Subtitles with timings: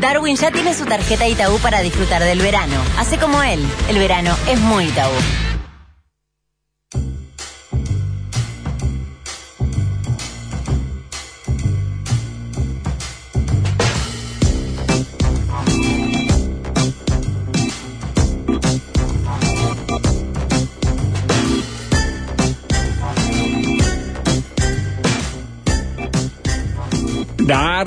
[0.00, 2.76] Darwin ya tiene su tarjeta Itaú para disfrutar del verano.
[2.98, 3.60] Hace como él.
[3.88, 5.12] El verano es muy Itaú.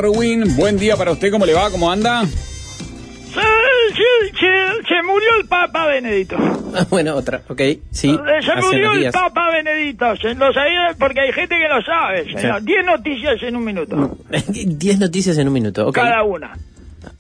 [0.09, 1.70] Darwin, buen día para usted, ¿cómo le va?
[1.71, 2.23] ¿Cómo anda?
[2.25, 6.37] Se, se- se- se murió el Papa Benedito.
[6.73, 7.61] Ah, bueno, otra, ok,
[7.92, 8.18] sí.
[8.46, 9.11] Se murió el.
[9.11, 10.15] Papa Benedito.
[10.15, 12.59] Se lo sabía porque hay gente que lo sabe, señor.
[12.61, 12.65] Sí.
[12.65, 14.18] Diez noticias en un minuto.
[14.47, 15.96] Diez noticias en un minuto, ok.
[15.96, 16.57] Cada una.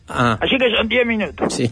[0.07, 1.53] Ah, Así que son diez minutos.
[1.53, 1.69] sí.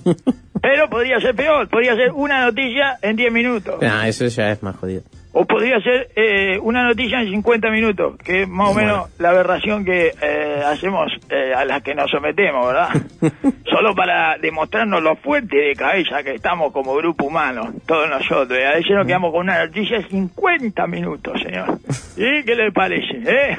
[0.62, 1.70] Pero podría ser peor.
[1.70, 3.76] Podría ser una noticia en diez minutos.
[3.82, 5.04] ah, eso ya es más jodido.
[5.40, 9.30] O podría ser eh, una noticia en 50 minutos, que es más o menos la
[9.30, 12.90] aberración que eh, hacemos eh, a la que nos sometemos, ¿verdad?
[13.70, 18.58] Solo para demostrarnos lo fuerte de cabeza que estamos como grupo humano, todos nosotros.
[18.60, 21.78] Y a veces nos quedamos con una noticia en 50 minutos, señor.
[22.16, 23.22] ¿Y qué le parece?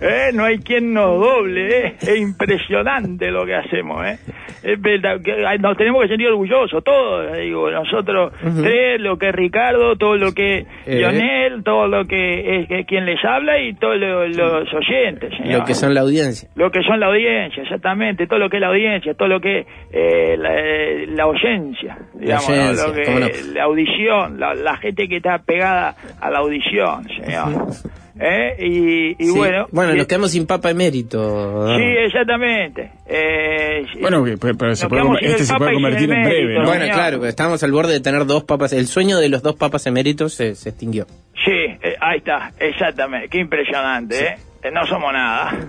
[0.00, 0.28] ¿Eh?
[0.28, 0.30] ¿Eh?
[0.34, 1.94] No hay quien nos doble, ¿eh?
[2.00, 4.18] Es impresionante lo que hacemos, ¿eh?
[4.62, 9.34] Es verdad que nos tenemos que sentir orgullosos, todos, digo, nosotros tres, lo que es
[9.34, 10.66] Ricardo, todo lo que Eh.
[10.98, 15.60] Lionel, todo lo que es, que quien les habla y todos lo- los oyentes, señor.
[15.60, 16.48] Lo que son la audiencia.
[16.56, 19.60] Lo que son la audiencia, exactamente, todo lo que es la audiencia, todo lo que
[19.60, 23.54] es eh, la, eh, la oyencia, digamos, oyencia, Lo que- no.
[23.54, 27.66] la audición, la, la gente que está pegada a la audición, señor.
[28.18, 28.56] ¿Eh?
[28.58, 29.36] Y, y Sí.
[29.36, 29.66] bueno...
[29.70, 31.76] Bueno, y- nos quedamos sin papa emérito.
[31.76, 32.90] Sí, exactamente.
[33.06, 36.62] Eh, Bueno, pero, pero se puede, este se puede convertir en breve, mérito.
[36.62, 36.68] ¿no?
[36.68, 38.72] Bueno, claro, estamos al borde de tener dos papas.
[38.72, 41.06] El sueño de los dos papas eméritos se, se extinguió.
[41.44, 43.28] Sí, eh, ahí está, exactamente.
[43.28, 44.36] Qué impresionante, ¿eh?
[44.62, 45.52] Eh, No somos nada.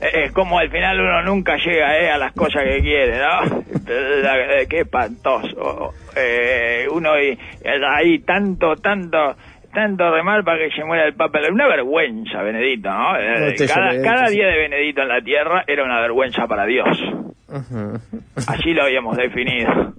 [0.00, 3.64] Es como al final uno nunca llega eh, a las cosas que quiere, ¿no?
[4.68, 5.94] Qué espantoso.
[6.14, 7.38] Eh, uno eh,
[7.96, 9.34] ahí tanto, tanto,
[9.74, 11.40] tanto remar para que se muera el Papa.
[11.50, 13.16] Una vergüenza, Benedito, ¿no?
[13.18, 16.86] Eh, No te cada, día de Benedito en la tierra era una vergüenza para Dios.
[18.48, 19.94] Así lo habíamos definido.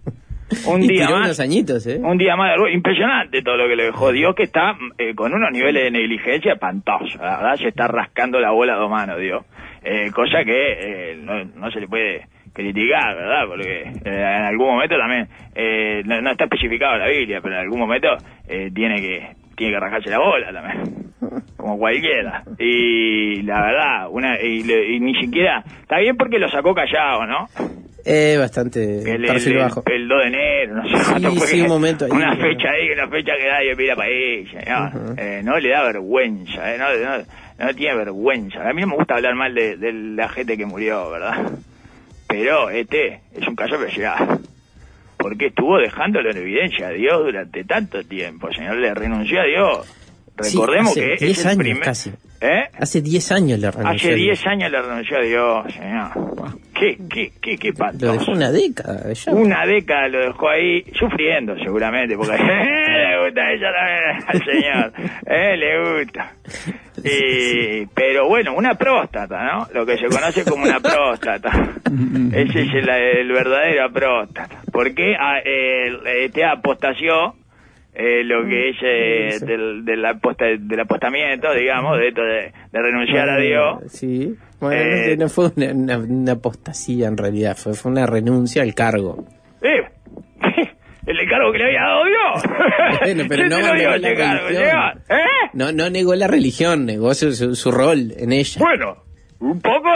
[0.67, 1.39] Un y día más.
[1.39, 1.99] añitos, ¿eh?
[2.01, 2.55] Un día más.
[2.71, 6.53] Impresionante todo lo que le dejó Dios, que está eh, con unos niveles de negligencia
[6.53, 7.15] espantosos.
[7.21, 9.45] La verdad, se está rascando la bola a dos manos, Dios.
[9.83, 13.45] Eh, cosa que eh, no, no se le puede criticar, ¿verdad?
[13.47, 17.55] Porque eh, en algún momento también, eh, no, no está especificado en la Biblia, pero
[17.55, 18.07] en algún momento
[18.47, 21.11] eh, tiene que tiene que rascarse la bola también.
[21.57, 22.43] Como cualquiera.
[22.59, 25.63] Y la verdad, una y, y ni siquiera...
[25.81, 27.47] Está bien porque lo sacó callado, ¿no?
[28.07, 29.83] Eh, bastante el, el- bajo.
[29.87, 32.11] el 2 de enero, no sé Sí, que- un momento ahí.
[32.11, 34.61] Una fecha ahí, una fecha que nadie mira para ella,
[34.93, 34.99] ¿no?
[34.99, 35.15] Ujú.
[35.17, 36.77] Eh, no le da vergüenza, ¿eh?
[36.77, 37.23] no, no,
[37.65, 38.69] no tiene vergüenza.
[38.69, 41.49] A mí no me gusta hablar mal de, de la gente que murió, ¿verdad?
[42.27, 44.39] Pero este es un caso especial.
[45.25, 48.77] Porque estuvo dejándolo en evidencia a Dios durante tanto tiempo, señor.
[48.77, 49.87] Le renunció a Dios.
[50.39, 51.83] Sí, Recordemos hace que 10 es el años primer...
[51.83, 52.11] casi.
[52.41, 52.63] ¿Eh?
[52.77, 53.95] Hace 10 años le renunció.
[53.95, 54.37] Hace a Dios.
[54.43, 56.11] 10 años le renunció a Dios, señor.
[56.75, 59.31] ¿Qué, qué, qué, qué Lo dejó una década ya.
[59.31, 64.93] Una década lo dejó ahí sufriendo seguramente, porque le gusta ella también al señor,
[65.25, 66.33] eh, le gusta.
[67.05, 69.67] Y, pero bueno, una próstata, ¿no?
[69.73, 71.49] Lo que se conoce como una próstata.
[72.33, 74.61] Ese es el, el verdadero próstata.
[74.71, 77.35] Porque ah, eh, este apostació
[77.93, 82.81] eh, lo que es eh, del, del, aposta- del apostamiento, digamos, de esto de, de
[82.81, 83.91] renunciar a Dios.
[83.91, 84.35] Sí.
[84.59, 88.73] Bueno, Eh, no, fue una, una- una apostasía en realidad, fue, fue una renuncia al
[88.73, 89.25] cargo.
[89.61, 89.83] Eh,
[91.35, 92.43] el encargo que le había dado Dios.
[93.01, 95.01] Bueno, pero ¿Quién no abandonó ese la encargo, religión.
[95.09, 95.49] ¿Eh?
[95.53, 98.59] No, no negó la religión, negó su, su, su rol en ella.
[98.59, 98.97] Bueno,
[99.39, 99.89] un poco.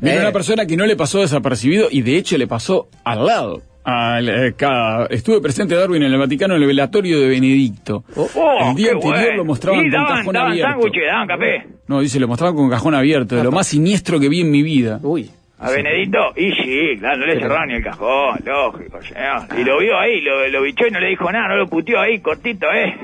[0.00, 0.20] Viene Eh.
[0.20, 3.62] una persona que no le pasó desapercibido y de hecho le pasó al lado.
[3.84, 8.04] Al, eh, cada- estuve presente Darwin en el Vaticano en el velatorio de Benedicto.
[8.14, 9.36] Oh, el día anterior bueno.
[9.38, 10.88] lo mostraban Sí, con daban, cajón daban abierto.
[11.10, 11.66] daban café.
[11.88, 14.62] No, dice, lo mostraban con cajón abierto, de lo más siniestro que vi en mi
[14.62, 15.00] vida.
[15.02, 15.30] Uy.
[15.62, 19.42] A Benedito, y sí, claro, no le cerraron ni el cajón, lógico, señor.
[19.56, 22.00] Y lo vio ahí, lo, lo bichó y no le dijo nada, no lo puteó
[22.00, 22.94] ahí, cortito, ¿eh?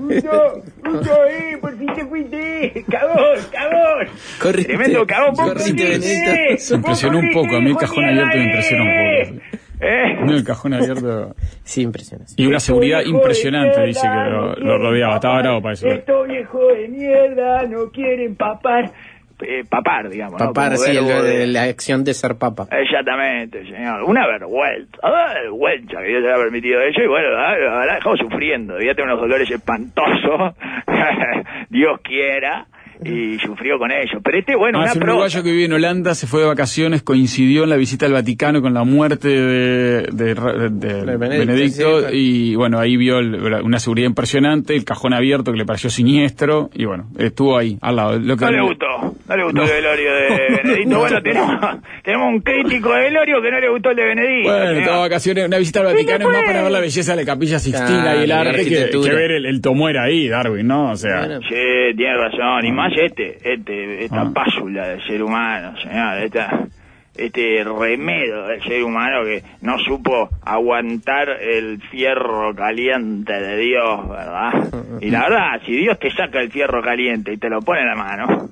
[0.00, 4.08] Mucho, mucho ahí, por fin te fuiste, cagón, cagón.
[4.40, 4.72] Corriste.
[4.72, 6.56] Tremendo cagón, vos Corriste.
[6.56, 9.58] Se impresionó un poco, a mí el cajón abierto me impresionó un poco.
[9.84, 10.14] ¿Eh?
[10.24, 11.34] No, el cajón abierto.
[11.64, 12.34] Sí, impresionante.
[12.36, 15.16] Y una seguridad impresionante, dice que mierda lo, no lo rodeaba.
[15.16, 15.88] Estaba bravo para eso.
[15.88, 18.92] Estos viejos de mierda no quieren papar.
[19.42, 20.38] Eh, papar, digamos.
[20.38, 22.68] Papar, sí, el- verbo de- la acción de ser papa.
[22.70, 24.02] Exactamente, señor.
[24.04, 24.98] Una vergüenza.
[25.02, 27.02] Una vergüenza que Dios le haya permitido eso.
[27.02, 28.74] Y bueno, la la habrá dejado sufriendo.
[28.74, 30.54] Debía tener unos dolores espantosos.
[31.70, 32.66] Dios quiera.
[33.04, 34.20] y sufrió con ello.
[34.22, 36.46] Pero este, bueno, Ah, una es un uruguayo que vive en Holanda, se fue de
[36.46, 41.16] vacaciones, coincidió en la visita al Vaticano con la muerte de, de- de- de De
[41.16, 43.34] Benedicto, sí, y bueno, ahí vio el-
[43.64, 47.96] una seguridad impresionante, el cajón abierto que le pareció siniestro y bueno, estuvo ahí, al
[47.96, 48.20] lado.
[48.20, 49.64] Lo que- No le gustó, no le gustó No.
[49.66, 50.28] el velorio de
[50.62, 50.98] Benedicto.
[50.98, 51.60] Bueno, tenemos,
[52.02, 54.50] tenemos un crítico de velorio que no le gustó el de Benedicto.
[54.52, 57.32] Bueno, de vacaciones, una visita al Vaticano es más para ver la belleza de la
[57.32, 60.90] capilla Sixtina y el la arte que, que ver el, el Tomuera ahí, Darwin, ¿no?
[60.92, 61.40] O sea, Bueno.
[61.42, 62.64] Sí, tiene razón.
[62.64, 64.30] Y más este, este, esta Ah.
[64.34, 66.18] pásula del ser humano, señor.
[66.18, 66.66] Esta,
[67.14, 74.52] este remedio del ser humano que no supo aguantar el fierro caliente de Dios, ¿verdad?
[75.00, 77.88] Y la verdad, si Dios te saca el fierro caliente y te lo pone en
[77.88, 78.48] la mano,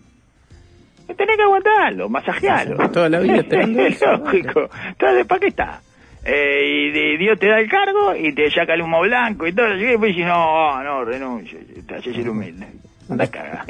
[1.16, 2.88] tenés que aguantarlo, masajearlo.
[2.90, 4.12] Toda la vida esperando Es eso.
[4.12, 4.68] lógico.
[4.88, 5.80] Entonces, ¿para qué está?
[6.24, 9.52] Eh, y de- Dios te da el cargo y te saca el humo blanco y
[9.54, 9.74] todo.
[9.76, 11.58] Y después dices, no, no, renuncio.
[11.86, 12.66] Te haces ser humilde.
[13.08, 13.64] Anda a cagar.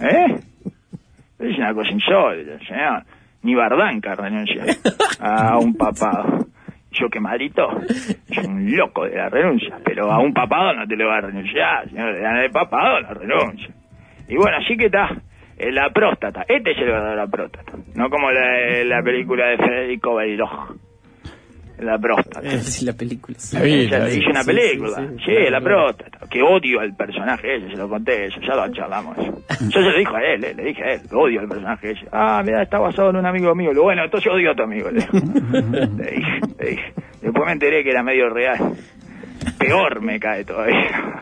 [0.00, 0.38] ¿Eh?
[1.38, 3.02] Es una cosa insólita, señor.
[3.42, 4.64] Ni Bardanca renuncia
[5.20, 6.46] a un papado.
[6.92, 7.68] Yo que maldito,
[8.32, 11.20] soy un loco de la renuncia, pero a un papado no te lo va a
[11.22, 12.12] renunciar, señor.
[12.14, 13.68] Le dan el papado, la renuncia.
[14.28, 15.08] Y bueno, así que está.
[15.68, 16.44] Eh, La próstata.
[16.48, 17.72] Este es el verdadero próstata.
[17.94, 20.76] No como la, la película de Federico Bailoj.
[21.78, 22.40] La próstata.
[22.48, 23.36] Eh, sí, la película.
[23.38, 23.56] sí.
[23.60, 24.96] Ella la le hizo una Sí, película.
[24.96, 26.18] sí, Sí, sí, claro, la próstata.
[26.30, 29.16] Que odio al personaje ese, se lo conté eso, ya lo charlamos.
[29.18, 32.06] Yo se lo dije a él, eh, le dije a él, odio al personaje ese.
[32.12, 33.72] Ah, mira, está basado en un amigo mío.
[33.72, 34.88] Lo bueno, entonces odio a tu amigo.
[34.90, 35.12] Le, dijo.
[35.98, 36.92] Le dije, le dije.
[37.22, 38.58] Después me enteré que era medio real.
[39.58, 41.13] Peor me cae todavía.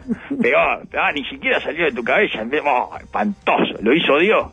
[0.43, 0.83] Peor.
[0.99, 2.43] Ah, ni siquiera salió de tu cabeza.
[2.67, 3.75] Oh, espantoso.
[3.81, 4.53] Lo hizo Dios.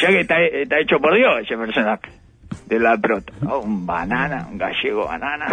[0.00, 2.08] Ya que está, está hecho por Dios ese personaje.
[2.66, 3.32] De la prota.
[3.48, 5.46] Oh, un banana, un gallego banana.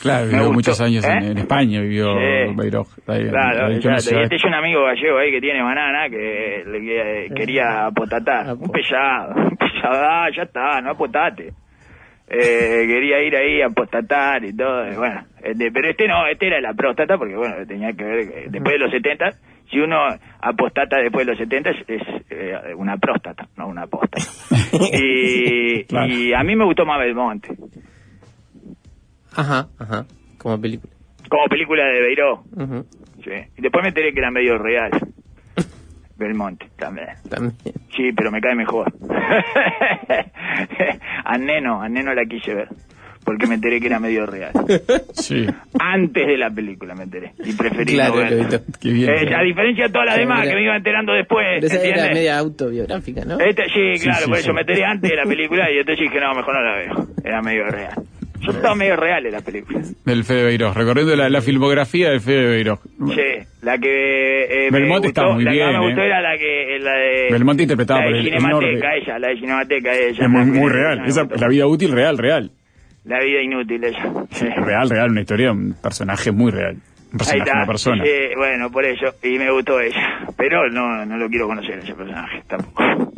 [0.00, 1.30] claro, vivió gustó, muchos años en, ¿eh?
[1.32, 2.54] en España, vivió Sí.
[2.54, 2.86] Beiroj.
[3.08, 6.80] ahí en- Claro, en este es un amigo gallego ahí que tiene banana que le
[6.80, 8.54] que- quería apotatar.
[8.54, 11.52] Un pesado, un pesado, ah, ya está, no apotate.
[12.28, 15.22] Eh, quería ir ahí a apostatar y todo, y bueno.
[15.42, 18.72] este, pero este no, este era la próstata porque bueno, tenía que ver, que después
[18.72, 19.30] de los 70,
[19.70, 19.96] si uno
[20.40, 24.22] apostata después de los 70 es, es, eh, una próstata, no una apóstata.
[24.92, 26.06] y, Claro.
[26.10, 27.48] y a mí me gustó más Belmonte,
[29.34, 30.04] Ajá, ajá.
[30.38, 30.92] Como película.
[31.28, 32.44] como película de Beiró.
[33.24, 33.30] Sí.
[33.56, 34.90] Y después me enteré que era medio real.
[36.22, 37.08] Belmonte también.
[37.28, 37.54] También.
[37.96, 38.92] Sí, pero me cae mejor.
[41.24, 42.68] a Neno, a Neno la quise ver.
[43.24, 44.50] Porque me enteré que era medio real.
[45.12, 45.46] Sí.
[45.78, 47.32] Antes de la película me enteré.
[47.44, 48.60] Y preferí Claro, no verla.
[48.80, 49.10] Qué bien.
[49.10, 51.46] Eh, a diferencia de todas las demás que me iba enterando después.
[51.60, 52.14] Pero esa era ¿entiendes?
[52.14, 53.38] media autobiográfica, ¿no?
[53.38, 54.42] Este, sí, Sí, claro, sí, por sí.
[54.42, 57.06] eso me enteré antes de la película y entonces dije, no, mejor no la veo.
[57.22, 57.94] Era medio real.
[58.44, 59.94] Son todas medio reales las películas.
[60.04, 62.80] Del Fede Beiroj, recorriendo la, la filmografía del Fede Beiroj.
[63.14, 66.00] Sí, la que eh, Belmonte me está gustó, muy la que bien, más me gustó
[66.02, 66.06] eh.
[66.06, 68.98] era la que la de Belmonte interpretada la de por el- el Cinemateca, Norte.
[69.02, 70.24] ella, la de Cinemateca ella.
[70.24, 71.02] Es muy, muy real.
[71.06, 72.50] Esa, la vida útil real, real.
[73.04, 74.12] La vida inútil ella.
[74.30, 74.46] Sí.
[74.46, 76.74] Real, real, una historia, un personaje muy real.
[76.74, 77.56] Un Ahí personaje, está.
[77.58, 78.04] una persona.
[78.04, 79.06] Sí, bueno, por eso.
[79.22, 80.20] Y me gustó ella.
[80.36, 83.12] Pero no, no lo quiero conocer ese personaje tampoco.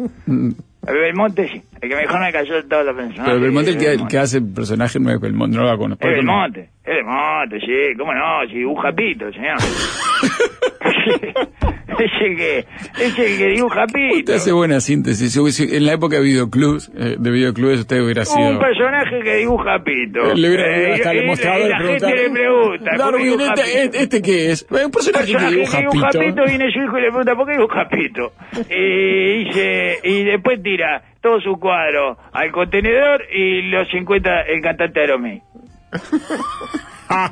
[0.87, 1.63] El Belmonte sí.
[1.81, 3.25] El que mejor me cayó de todos los personajes.
[3.25, 6.07] Pero Belmonte, el que, el que hace el personaje no es Belmonte, no lo conozco.
[6.07, 9.59] Es Belmonte, es Belmonte, sí, cómo no, si dibuja pito, señor.
[11.99, 12.67] ese que,
[13.05, 14.17] ese que dibuja pito.
[14.17, 15.37] Usted hace buena síntesis.
[15.61, 18.51] En la época de videoclubs, eh, de videoclubs usted hubiera sido...
[18.51, 20.35] Un personaje que dibuja pito.
[20.35, 22.79] Le hubiera Eh, hasta y- el la le gente le pregunta.
[22.79, 24.67] ¿por qué Darwin, dibuja este, este, ¿este qué es?
[24.71, 26.25] Un personaje que dibuja que dibuja pito.
[26.25, 28.33] pito, viene su hijo y le pregunta ¿por qué dibuja pito?
[28.71, 35.01] Y dice, y después tira todo su cuadro al contenedor y los encuentra el cantante
[35.01, 35.41] Aeromí.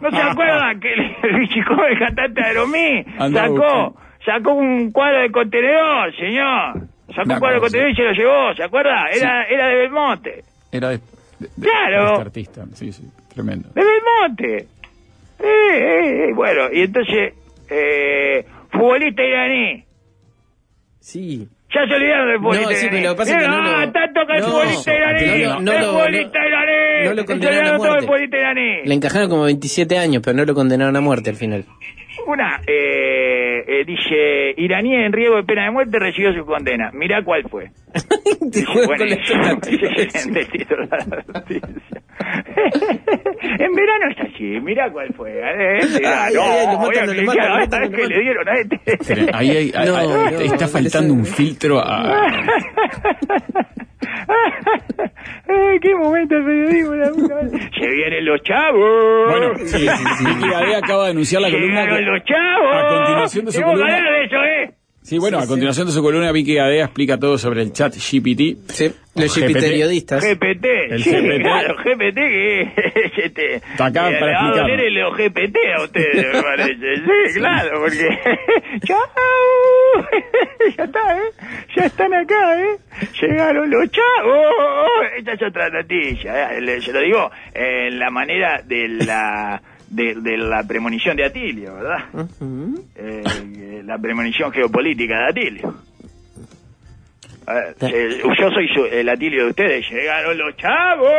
[0.02, 1.00] ¿No se acuerdan que el,
[1.40, 3.96] el chico el cantante Aeromí Andá sacó.
[4.24, 6.88] Sacó un cuadro del contenedor, señor?
[7.14, 7.60] Sacó un cuadro cosa.
[7.60, 9.06] contenedor y se lo llevó, ¿se acuerda?
[9.12, 10.44] Era, era de Belmonte.
[10.70, 10.98] Era de,
[11.38, 12.04] de- de- Claro.
[12.04, 13.02] de este artista, sí, sí,
[13.34, 13.68] tremendo.
[13.74, 14.56] de Belmonte.
[15.38, 17.34] Eh, eh, eh, bueno, y entonces,
[17.68, 19.84] eh, futbolista iraní.
[21.00, 21.48] Sí.
[21.74, 23.86] Ya se olvidaron del futbolista No, sí, pero lo que pasa es que no Ah,
[23.86, 25.42] lo- tanto que el no, futbolista iraní.
[25.44, 27.04] no, no el lo- futbolista no- iraní.
[27.08, 28.82] no lo condenaron a todo el futbolista iraní.
[28.84, 31.64] Le encajaron como 27 años, pero no lo condenaron a muerte al final.
[32.26, 36.90] Una, eh, eh, dice, iraní en riesgo de pena de muerte recibió su condena.
[36.92, 37.70] Mirá cuál fue.
[38.40, 39.04] Dice, bueno,
[43.58, 45.42] en verano es así, mirá cuál fue.
[45.42, 45.80] Ahí
[49.50, 52.30] hay- hay- No, hay- no, está no, faltando un filtro a...
[55.80, 56.94] Qué momento el periodismo.
[56.94, 57.70] la puta madre.
[57.78, 59.30] Se vienen los chavos.
[59.30, 59.86] Bueno, sí, sí,
[60.18, 60.24] sí.
[60.26, 62.76] Vicky Gadea acaba de anunciar la columna Llegaron que- los chavos.
[62.76, 64.74] a continuación de su columna- de eso, ¿eh?
[65.02, 65.48] Sí, bueno, Sí, a sí.
[65.48, 68.56] continuación de su columna, Vicky Gadea explica todo sobre el chat GPT.
[68.68, 69.60] Sí, los GPT.
[69.60, 70.22] periodistas.
[70.24, 71.42] GPT, El sí, GPT.
[71.42, 72.68] claro, GPT que es
[73.24, 73.54] este.
[73.56, 74.62] Está acá eh, para le va a explicarlo.
[74.62, 76.76] doler el GPT a ustedes, me parece.
[77.32, 78.18] Sí, claro, porque.
[78.86, 78.98] ¡Chao!
[80.76, 81.30] ya está, ¿eh?
[81.76, 82.76] Ya están acá, ¿eh?
[83.20, 84.46] Llegaron los chavos.
[85.16, 86.80] Esta es otra noticia, ¿eh?
[86.80, 89.62] Se lo digo en la manera de la.
[89.88, 91.98] De, de la premonición de Atilio, ¿verdad?
[92.96, 95.74] Eh, la premonición geopolítica de Atilio.
[97.46, 99.90] Ver, eh, yo soy el Atilio de ustedes.
[99.90, 101.12] Llegaron los chavos.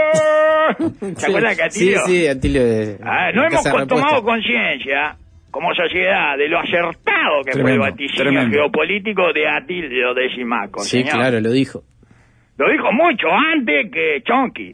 [1.18, 2.00] ¿Se acuerdan que Atilio?
[2.06, 2.98] Sí, sí, Atilio de.
[3.04, 5.18] Ah, no hemos tomado conciencia
[5.54, 8.58] como sociedad de lo acertado que fue el vaticinio tremendo.
[8.58, 10.80] geopolítico de Atilio de Simaco.
[10.82, 11.14] Sí, señor.
[11.14, 11.84] claro, lo dijo.
[12.58, 14.74] Lo dijo mucho antes que Chonky.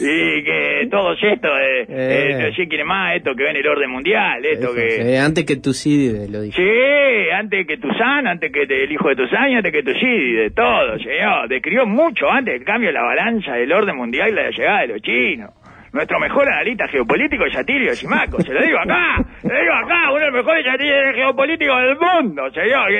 [0.00, 1.86] Y que todos estos, eh, Eh.
[2.30, 4.90] eh, no sé quién es más, esto que ven el orden mundial, esto Dijo, que...
[5.02, 6.56] sí, antes que Tucídides lo dijo.
[6.56, 10.32] Sí, antes que Tuzán, antes que te- el hijo de Tuzán y antes que Tucidi,
[10.32, 11.48] de todo, señor.
[11.48, 14.86] Describió mucho antes el cambio de la balanza del orden mundial y la llegada de
[14.88, 15.50] los chinos.
[15.94, 20.10] Nuestro mejor analista geopolítico es Atilio Simaco, se lo digo acá, se lo digo acá,
[20.10, 22.90] uno de los mejores analistas geopolíticos del mundo, señor.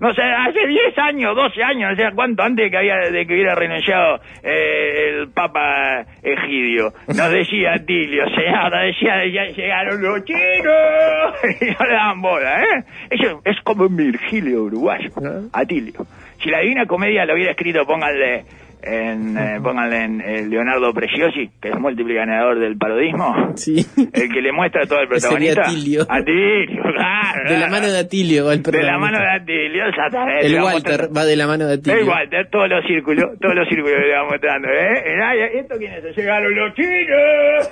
[0.00, 3.34] no sé, hace 10 años, 12 años, no sé cuánto antes que había de que
[3.34, 6.92] hubiera renunciado eh, el Papa Egidio.
[7.08, 12.62] Nos decía Atilio, señor, nos decía, ya llegaron los chinos y no le dan bola,
[12.62, 12.84] ¿eh?
[13.10, 15.10] Eso es como un Virgilio uruguayo,
[15.52, 16.06] Atilio.
[16.38, 18.44] Si la Divina Comedia lo hubiera escrito, pónganle
[18.84, 23.52] en, eh, pónganle en eh, Leonardo Preciosi, que es múltiple ganador del parodismo.
[23.56, 23.84] Sí.
[23.96, 25.62] El que le muestra todo el protagonista.
[25.62, 26.02] Atilio.
[26.08, 27.50] Atilio, claro.
[27.50, 28.98] De la mano de Atilio va el De la protagonista.
[28.98, 30.46] mano de Atilio, exactamente.
[30.46, 31.98] El Le va Walter va de la mano de Atilio.
[32.00, 35.02] el Walter, todos los círculos, todos los círculos le va mostrando, ¿eh?
[35.06, 36.12] Mirá, ¿y ¿Esto quiénes son?
[36.12, 37.70] Llegaron los chinos.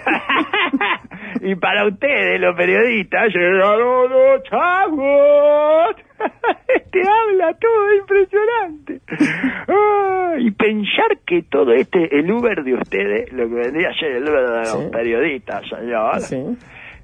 [1.42, 5.97] y para ustedes, los periodistas, llegaron los chavos.
[6.75, 9.00] Este habla todo impresionante.
[10.38, 14.23] Y pensar que todo este, el Uber de ustedes, lo que vendría a ser el
[14.23, 14.88] Uber de los Sí.
[14.90, 16.37] periodistas, señor, Sí.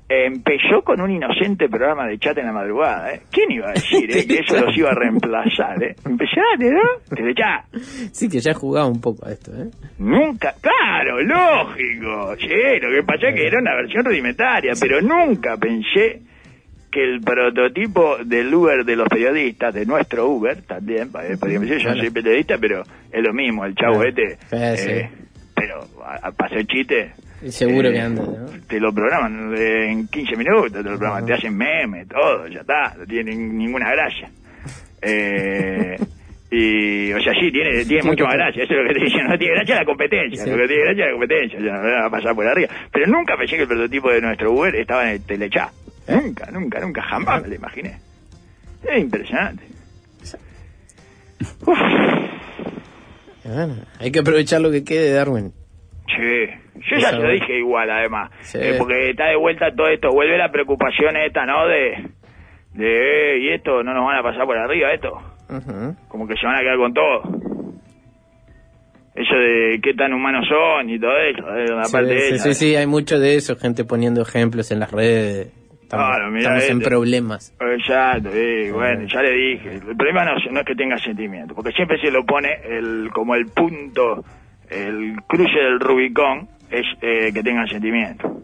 [0.08, 3.20] empezó con un inocente programa de chat en la madrugada, ¿eh?
[3.30, 5.94] ¿Quién iba a decir eh, que eso los iba a reemplazar, eh?
[6.08, 7.14] Impresionante, ¿no?
[7.14, 7.66] Telechat.
[8.12, 9.68] Sí, que ya jugaba un poco a esto, ¿eh?
[9.98, 12.34] Nunca, claro, lógico.
[12.38, 12.48] Sí,
[12.80, 16.22] lo que pasa es que era una versión rudimentaria, pero nunca pensé
[16.90, 21.90] que el prototipo del Uber de los periodistas, de nuestro Uber, también, eh, decir, yo
[21.90, 24.08] no soy periodista, pero es lo mismo, el chavo Claro.
[24.08, 24.38] este.
[24.76, 24.90] Sí, sí.
[24.90, 25.10] eh,
[25.54, 28.46] pero, a, a pasar chiste, Y seguro eh, que anda, ¿no?
[28.68, 32.60] Te lo programan eh, en 15 minutos, te lo programan, te hacen memes, todo, ya
[32.60, 34.30] está, no tiene ninguna gracia.
[35.02, 35.96] Eh,
[36.50, 39.26] y, o sea, sí, tiene, tiene mucho más gracia, eso es lo que te dicen,
[39.26, 40.50] no tiene gracia la competencia, Sí.
[40.50, 42.68] lo que tiene gracia la competencia, ya no va a pasar por arriba.
[42.92, 45.70] Pero nunca pensé que el prototipo de nuestro Uber estaba en el telechat.
[46.08, 47.98] Nunca, nunca, nunca, jamás me lo imaginé.
[48.82, 49.64] Es impresionante.
[51.66, 51.78] Uf.
[53.44, 55.52] Bueno, hay que aprovechar lo que quede, Darwin.
[56.06, 56.46] Sí,
[56.90, 58.58] yo ya te lo dije igual además, Sí.
[58.60, 61.66] Eh, porque está de vuelta todo esto, vuelve la preocupación esta, ¿no?
[61.66, 62.10] De,
[62.74, 65.12] de, eh, y esto, no nos van a pasar por arriba esto,
[66.08, 67.22] como que se van a quedar con todo.
[69.14, 72.86] Eso de qué tan humanos son y todo eso, eh, Sí, sí, sí, sí, hay
[72.86, 75.52] mucho de eso, gente poniendo ejemplos en las redes.
[75.88, 76.84] Estamos, Claro, mira estamos en este.
[76.90, 77.54] problemas.
[77.58, 79.74] Exacto, sí, bueno, ya le dije.
[79.76, 83.08] El problema no, es- no es que tenga sentimiento, porque siempre se lo pone el,
[83.10, 84.22] como el punto,
[84.68, 88.42] el cruce del Rubicón, es eh, que tengan sentimiento.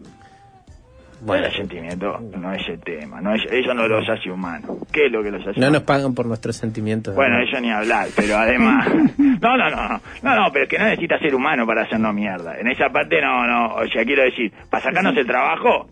[1.21, 4.77] Bueno, el sentimiento no es el tema, no es, eso no los hace humanos.
[4.91, 7.15] ¿Qué es lo que los hace no nos pagan por nuestros sentimientos.
[7.15, 8.87] Bueno, eso ni hablar, pero además...
[9.41, 12.13] No, no, no, no, no, no, pero es que no necesita ser humano para hacernos
[12.15, 12.57] mierda.
[12.57, 15.87] En esa parte no, no, o sea, quiero decir, para sacarnos el trabajo,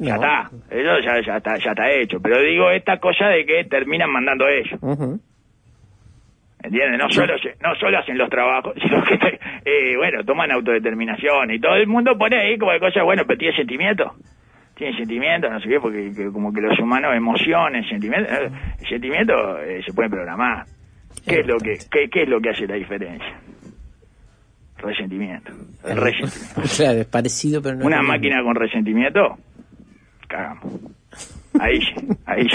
[0.00, 0.22] ya No.
[0.22, 2.20] está, eso ya, ya está, ya está hecho.
[2.20, 4.78] Pero digo esta cosa de que terminan mandando ellos.
[4.82, 5.20] Ujú.
[6.62, 6.98] ¿Entiendes?
[6.98, 11.74] No solo, no solo hacen los trabajos, sino que, eh, bueno, toman autodeterminación y todo
[11.76, 14.12] el mundo pone ahí como de cosas, bueno, pero tiene sentimiento.
[14.74, 18.86] Tiene sentimiento, no sé qué, porque que- como que los humanos, emociones, sentimientos, eh, el
[18.88, 20.64] sentimiento eh, se puede programar.
[21.26, 23.38] ¿Qué es, lo que, qué, ¿Qué es lo que hace la diferencia?
[24.78, 25.52] Resentimiento.
[25.84, 26.62] El resentimiento.
[26.76, 27.84] Claro, es parecido, pero no.
[27.86, 29.36] Una máquina con resentimiento,
[30.30, 30.64] cagamos.
[31.58, 31.94] Ahí sí,
[32.26, 32.46] ahí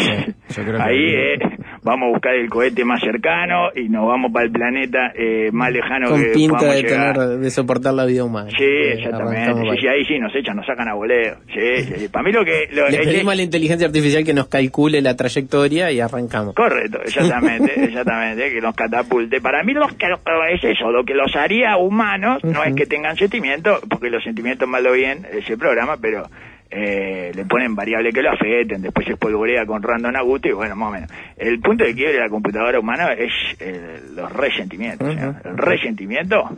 [0.79, 1.38] Ahí eh,
[1.84, 5.70] vamos a buscar el cohete más cercano y nos vamos para el planeta eh, más
[5.70, 8.50] lejano Con que pinta de, tener, de soportar la vida humana.
[8.58, 9.62] Sí, Eh, exactamente.
[9.72, 11.36] Sí, sí, ahí sí nos echan, nos sacan a voleo.
[11.53, 12.08] Sí, sí, sí.
[12.08, 12.70] Para mí lo que...
[12.72, 16.55] Lo, Le pedimos a la inteligencia artificial que nos calcule la trayectoria y arrancamos.
[16.55, 19.41] Correcto, exactamente, exactamente, que nos catapulte.
[19.41, 20.08] Para mí los que,
[20.53, 24.70] es eso, lo que los haría humanos no es que tengan sentimientos, porque los sentimientos
[24.70, 26.24] mal o bien eh, se programa, pero
[26.70, 30.76] eh, le ponen variables que lo afecten, después se espolvorea con random agusto y bueno,
[30.76, 31.12] más o menos.
[31.38, 35.14] El punto de quiebre de la computadora humana es eh, los resentimientos.
[35.14, 35.36] Señor.
[35.44, 36.50] El resentimiento,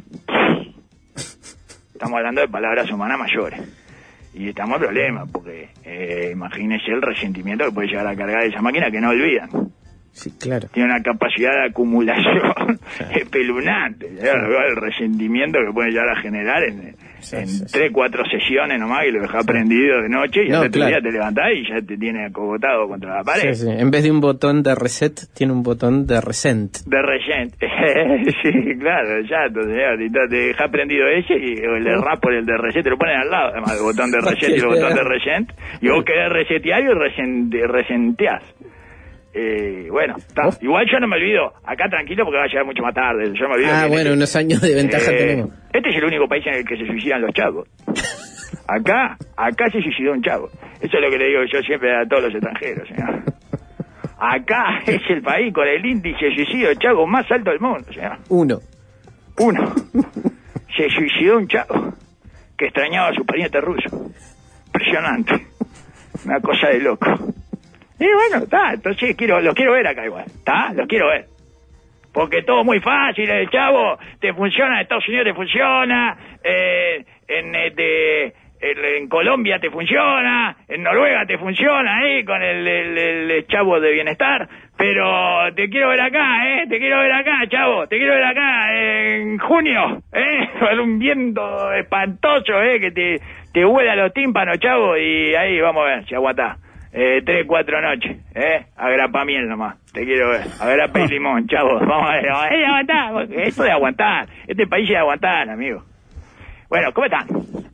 [1.94, 3.62] estamos hablando de palabras humanas mayores.
[4.34, 8.62] Y estamos en problemas, porque eh, imagínese el resentimiento que puede llegar a cargar esa
[8.62, 9.50] máquina que no olvidan.
[10.18, 10.68] Sí, claro.
[10.74, 12.80] Tiene una capacidad de acumulación
[13.16, 14.10] espeluznante.
[14.16, 18.80] Ya El resentimiento que puede llegar a generar en, Sí, en sí, tres, cuatro sesiones
[18.80, 21.68] nomás y lo dejas prendido de noche y No, al otro día te levantás y
[21.68, 23.54] ya te tiene acogotado contra la pared.
[23.68, 26.78] En vez de un botón de reset, tiene un botón de resent.
[26.86, 27.54] De resent.
[28.42, 32.84] sí, claro, ya, entonces ahorita te dejas prendido ese y le por el de reset,
[32.84, 35.52] te lo ponen al lado, además el botón de reset y el botón de resent,
[35.82, 38.44] y vos querés resetear y resent, resenteás.
[39.40, 40.16] Eh, bueno.
[40.44, 40.50] Oh.
[40.62, 43.48] igual yo no me olvido, acá tranquilo porque va a llegar mucho más tarde, yo
[43.48, 43.70] me olvido.
[43.72, 45.50] Ah, bueno, este- unos años de ventaja eh, tenemos.
[45.72, 47.68] Este es el único país en el que se suicidan los chavos.
[48.70, 50.50] Acá, acá se suicidó un chavo.
[50.82, 53.24] Eso es lo que le digo yo siempre a todos los extranjeros, señor.
[54.20, 57.86] Acá es el país con el índice de suicidio de chavo más alto del mundo,
[57.94, 58.18] señor.
[58.30, 58.60] Uno.
[59.40, 59.74] Uno.
[60.76, 61.94] Se suicidó un chavo
[62.58, 64.12] que extrañaba a su pariente ruso.
[64.68, 65.48] Impresionante.
[66.26, 67.06] Una cosa de loco.
[68.00, 70.26] Y bueno, está, entonces quiero, lo quiero ver acá igual.
[70.28, 70.72] ¿Está?
[70.74, 71.26] Lo quiero ver.
[72.14, 77.54] Porque todo muy fácil, el chavo te funciona, en Estados Unidos te funciona, eh, en,
[77.56, 83.80] eh, de- en, Colombia te funciona, en Noruega te funciona ahí con el, el- chavo
[83.80, 86.66] de bienestar, pero te quiero ver acá, ¿eh?
[86.68, 90.50] Te quiero ver acá, chavo, te quiero ver acá en junio, ¿eh?
[90.60, 92.80] Con un viento espantoso, ¿eh?
[92.80, 93.22] Que te,
[93.54, 96.58] te vuela los tímpanos, chavo, y ahí vamos a ver si aguantás.
[96.94, 98.66] Eh, tres, cuatro noches, ¿eh?
[98.76, 100.42] Agrapamiel nomás, te quiero ver.
[100.60, 101.80] Agrapa y limón, chavo.
[101.80, 104.28] Vamos a ver, vamos a ver, aguantar, esto de aguantar.
[104.48, 105.84] Este país es de aguantar, amigo.
[106.70, 107.28] Bueno, ¿cómo están?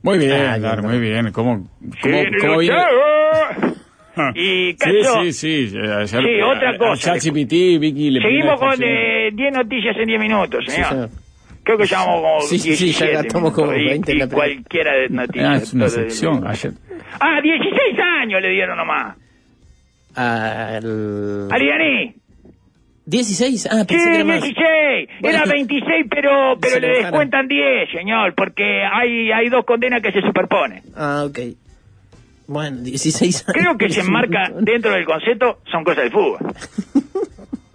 [0.03, 1.31] Muy bien, Ah, claro, muy bien.
[1.31, 1.67] ¿Cómo,
[2.01, 2.75] Sí, cómo, cómo los viene?
[2.77, 3.79] chavos.
[4.35, 5.75] Y Sí, caso, sí, sí.
[5.75, 7.13] eh, ayer- Sí, otra a- a cosa.
[7.13, 11.09] ChatGPT, Vicky le seguimos con la eh, 10 noticias en 10 minutos, Sí, señor.
[11.63, 14.17] Creo que llevamos como Sí, sí, sí, 17 ya gastamos como minutos, y- 20 en
[14.17, 14.47] y, la primera.
[14.53, 15.49] cualquiera de noticias.
[15.49, 16.47] Ah, es una sección.
[16.47, 16.71] Ayer.
[17.19, 19.15] Ah, 16 años le dieron nomás.
[20.15, 21.47] Al...
[21.51, 22.15] Ariani.
[23.05, 23.67] 16.
[23.71, 24.41] Ah, Sí, pensé que era más.
[24.41, 25.09] 16.
[25.23, 25.53] Era Bueno.
[25.53, 30.81] 26, pero pero le descuentan 10, señor, porque hay hay dos condenas que se superponen.
[30.95, 31.39] Ah, ok.
[32.47, 33.53] Bueno, 16 años.
[33.61, 36.37] Creo que se enmarca dentro del concepto, son cosas del fútbol.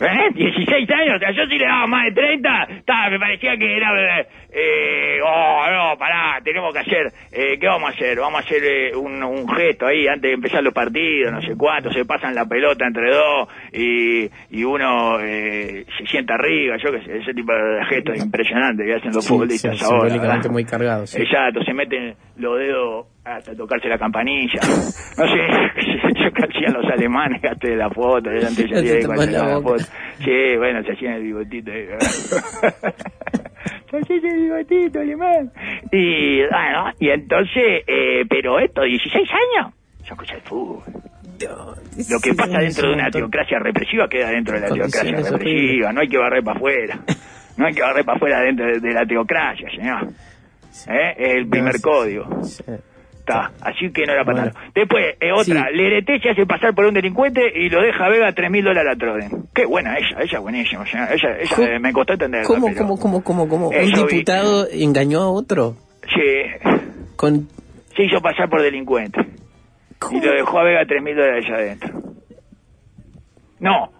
[0.00, 0.30] ¿Eh?
[0.32, 4.26] 16 años, yo si le daba más de 30, ta, me parecía que era...
[4.50, 7.12] Eh, oh, no, pará, tenemos que hacer...
[7.32, 8.18] Eh, ¿Qué vamos a hacer?
[8.18, 11.54] Vamos a hacer eh, un, un gesto ahí antes de empezar los partidos, no sé
[11.56, 16.90] cuánto, se pasan la pelota entre dos y, y uno eh, se sienta arriba, yo
[16.92, 20.40] qué sé, ese tipo de gestos impresionantes que hacen los Sí, futbolistas sí, ahora.
[20.50, 21.10] muy cargados.
[21.10, 21.20] sí.
[21.22, 24.60] Exacto, se meten los dedos hasta tocarse la campanilla.
[24.62, 29.84] No sé, yo que hacían los alemanes antes de la foto, antes de la foto.
[30.24, 31.70] Sí, bueno, se hacían el bigotito.
[33.92, 34.06] ¿verdad?
[34.06, 35.52] Se el bigotito alemán.
[35.92, 39.74] Y, bueno, y entonces, eh, pero esto, 16 años,
[40.04, 40.82] son cosas del fútbol.
[42.10, 45.92] Lo que pasa dentro de una teocracia represiva queda dentro de la teocracia represiva.
[45.92, 46.98] No hay que barrer para afuera.
[47.56, 50.08] No hay que barrer para afuera dentro de, de la teocracia, señor.
[50.88, 51.14] ¿Eh?
[51.16, 52.44] Es el primer sí, código.
[52.44, 52.64] Sí.
[53.60, 54.58] Así que no era para Bueno.
[54.74, 55.76] Después, eh, otra, Sí.
[55.76, 58.92] Lerete se hace pasar por un delincuente y lo deja a Vega tres mil dólares
[58.94, 59.30] a Troden.
[59.54, 60.82] Qué buena ella, ella buenísima.
[60.82, 62.46] o sea, ella, ella ¿Cómo- eh, me costó entenderla.
[62.46, 63.68] ¿Cómo, cómo, cómo, cómo, cómo?
[63.68, 64.12] ¿Un Eso vi.
[64.16, 65.76] diputado engañó a otro?
[66.02, 66.68] Sí,
[67.16, 67.48] Con...
[67.96, 69.20] se hizo pasar por delincuente.
[70.12, 71.90] Y lo dejó a Vega tres mil dólares allá adentro.
[73.60, 73.97] No, ¿Cómo,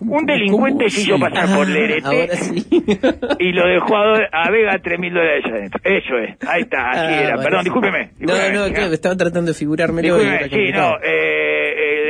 [0.00, 2.66] un delincuente se hizo pasar por Ah, Lerete Ahora sí.
[3.38, 5.80] y lo dejó a, Vega tres mil dólares adentro.
[5.84, 7.36] Eso es, ahí está, así Ah, era.
[7.36, 7.64] Perdón, sí.
[7.64, 8.10] discúlpeme.
[8.18, 10.18] No, discúlpeme, no, claro, que estaba tratando de figurármelo.
[10.18, 10.90] sí, complicado.
[10.92, 11.63] no, eh,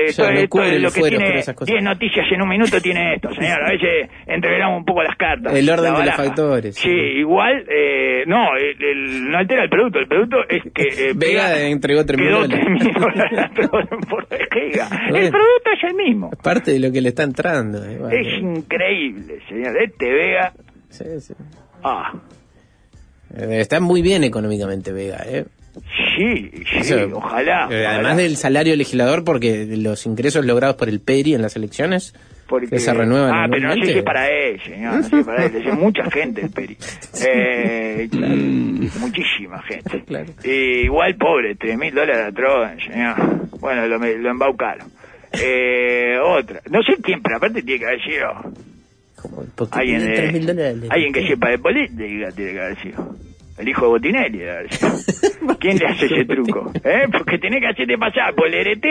[0.04, 1.72] eh, esto, no esto cubre es lo que fuero, tiene pero esas cosas.
[1.72, 3.62] 10 noticias en un minuto tiene esto, señor.
[3.64, 5.54] A veces entreveramos un poco las cartas.
[5.54, 9.70] El orden la de los factores, Sí, igual, eh, no, el- el- no altera el
[9.70, 9.98] producto.
[9.98, 10.82] El producto es que...
[10.82, 12.66] eh, Vega Vega entregó tres mil quedó dólares.
[14.10, 14.88] por Vega.
[15.08, 16.30] El producto es el mismo.
[16.42, 17.84] Parte de lo que le está entrando.
[17.84, 17.98] eh.
[18.12, 19.76] Es increíble, señor.
[19.82, 20.52] Este Vega...
[20.88, 21.34] Sí, sí.
[21.82, 22.12] Ah,
[23.36, 25.44] Eh, Está muy bien económicamente Vega, ¿eh?
[26.16, 26.50] Sí,
[26.82, 27.62] sí, ojalá.
[27.64, 27.90] eh, ojalá.
[27.94, 32.14] Además del salario legislador, porque los ingresos logrados por el PERI en las elecciones
[32.48, 34.94] Porque- que se renuevan Ah, pero no sé si es para él, señor.
[34.94, 35.56] No sé si es para él.
[35.56, 36.76] Es mucha gente el Peri.
[37.26, 38.08] Eh,
[39.00, 40.02] Muchísima gente.
[40.06, 40.26] Claro.
[40.44, 43.16] Y igual, pobre, tres mil dólares a Troden, señor.
[43.60, 44.88] Bueno, lo, lo embaucaron.
[45.32, 46.60] Eh, otra.
[46.70, 48.52] No sé quién, pero aparte tiene que haber sido
[49.20, 50.76] Como, alguien, de- 3 mil dólares.
[50.90, 53.16] alguien que sepa de política, tiene que haber sido.
[53.56, 54.38] El hijo de Botinelli.
[55.60, 56.72] ¿Quién le hace ese truco?
[56.82, 57.06] ¿Eh?
[57.10, 58.86] Porque tenés que hacerte pasar por el RT,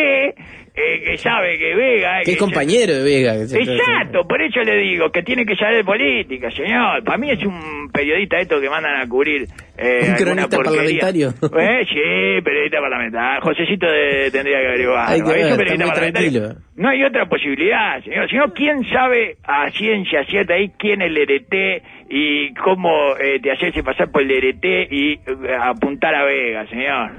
[0.76, 2.22] eh, que sabe que Vega...
[2.26, 3.34] Que es compañero de Vega.
[3.34, 7.04] que se- Exacto, por eso le digo que tiene que saber política, señor.
[7.04, 9.46] Para mí es un periodista esto que mandan a cubrir
[9.78, 11.00] eh, Un cronista porquería.
[11.02, 11.30] parlamentario.
[11.60, 13.42] Eh, sí, periodista parlamentario.
[13.44, 15.10] Josecito de- tendría que averiguar.
[15.10, 16.42] Hay que ver, Es un está periodista muy parlamentario.
[16.42, 16.62] tranquilo.
[16.76, 18.30] No hay otra posibilidad, señor.
[18.30, 23.40] Si no, ¿quién sabe a ciencia cierta ahí quién es el ERT y cómo eh,
[23.40, 25.20] te hacerse pasar por el ERT y eh,
[25.62, 27.12] apuntar a Vega, señor?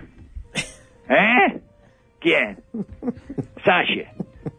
[1.09, 1.61] ¿Eh?
[2.24, 2.56] ¿Quién?
[3.64, 4.08] Salle.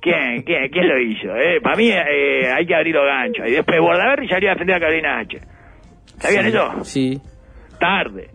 [0.02, 0.44] ¿Quién?
[0.44, 0.70] ¿Quién?
[0.70, 1.36] ¿Quién lo hizo?
[1.36, 1.60] Eh?
[1.62, 3.48] Para mí eh, hay que abrir los ganchos.
[3.48, 5.40] Y después Bordaberry salió a defender a Carolina H.
[6.20, 6.84] ¿Sabían Sí, eso?
[6.84, 7.22] Sí.
[7.80, 8.30] Tarde.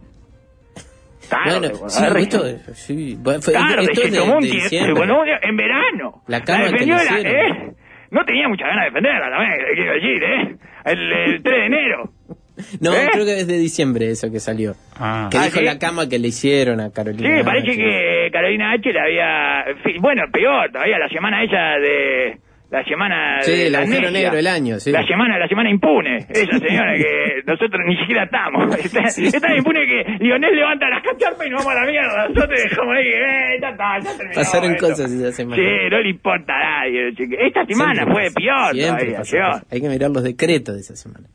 [1.29, 3.17] Tarde, Bueno, sí, esto, sí.
[3.21, 5.01] Bueno, fue- Tarde, esto se de- tomó un de tiempo,
[5.43, 6.23] en verano.
[6.27, 7.21] La que defendió la-.
[7.21, 7.73] ¿eh?
[8.11, 10.57] No tenía muchas ganas de defenderla también, quiero decir, ¿eh?
[10.87, 12.11] El, el 3 de enero.
[12.81, 13.09] No, ¿Eh?
[13.13, 14.75] creo que es de diciembre eso que salió.
[14.99, 15.29] Ah.
[15.31, 15.65] Que Ah, dijo ¿sí?
[15.65, 17.39] la cama que le hicieron a Carolina.
[17.39, 17.77] Sí, parece H.
[17.77, 19.65] que Carolina H le había...
[20.01, 22.39] Bueno, peor todavía, la semana ella de...
[22.71, 24.93] La semana Sí, de el la negro del año, sí.
[24.93, 26.19] La semana, la semana impune.
[26.19, 28.73] Esa señora que nosotros ni siquiera estamos.
[28.77, 32.29] Está, es tan impune que Lionel levanta las cacharpas y nos vamos a la mierda.
[32.29, 34.87] Nosotros dejamos ahí, eh, ya está, ya terminó Pasaron esto.
[34.87, 35.57] cosas esa semana.
[35.61, 37.09] Sí, no le importa a nadie.
[37.45, 39.63] Esta semana Siempre fue pasa, peor todavía.
[39.69, 41.27] Hay que mirar los decretos de esa semana.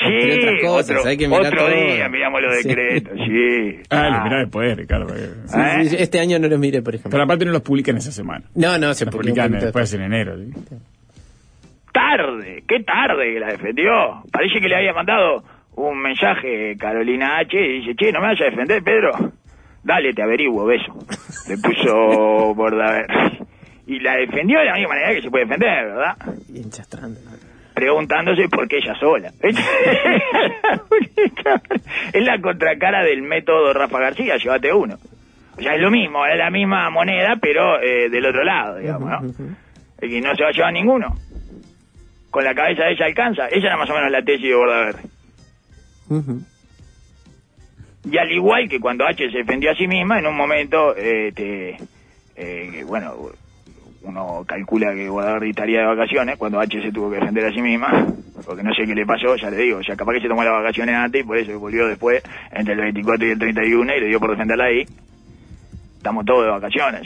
[0.00, 1.68] Sí, Entre otras cosas, otro, hay que mirar otro todo.
[1.70, 3.78] día miramos los decretos, sí.
[3.90, 4.24] Ah, Ah.
[4.24, 5.14] mirá después, Ricardo.
[5.14, 5.30] eh.
[5.46, 5.84] Sí, ¿Eh?
[5.84, 7.10] sí, este año no los miré, por ejemplo.
[7.10, 8.44] Pero aparte no los publican esa semana.
[8.54, 10.36] No, no, se Los publican después en enero.
[10.38, 10.52] ¿sí?
[11.92, 14.22] Tarde, qué tarde que la defendió.
[14.32, 15.42] Parece que le había mandado
[15.74, 19.10] un mensaje Carolina H y dice, che, no me vayas a defender, Pedro.
[19.82, 20.94] Dale, te averiguo, beso.
[21.48, 23.06] Le puso Bordaber.
[23.86, 26.16] Y la defendió de la misma manera que se puede defender, ¿verdad?
[26.54, 27.18] Y enchastrando.
[27.80, 29.32] Preguntándose por qué ella sola.
[32.12, 34.96] es la contracara del método Rafa García, llévate uno.
[35.56, 39.08] O sea, es lo mismo, es la misma moneda, pero eh, del otro lado, digamos,
[39.38, 39.56] ¿no?
[40.06, 41.16] Y no se va a llevar ninguno.
[42.30, 43.48] Con la cabeza de ella alcanza.
[43.50, 45.08] Ella era más o menos la tesis de Bordaberry.
[46.10, 46.40] Ujú.
[48.10, 51.32] Y al igual que cuando H se defendió a sí misma, en un momento, eh,
[51.34, 51.76] te-
[52.36, 53.14] eh, bueno,
[54.02, 57.60] uno calcula que Bordaberry estaría de vacaciones cuando H se tuvo que defender a sí
[57.60, 58.06] misma,
[58.44, 60.54] porque no sé qué le pasó, ya le digo, ya capaz que se tomó las
[60.54, 64.06] vacaciones antes y por eso volvió después, entre el 24 y el 31, y le
[64.06, 64.86] dio por defenderla ahí.
[65.96, 67.02] Estamos todos de vacaciones,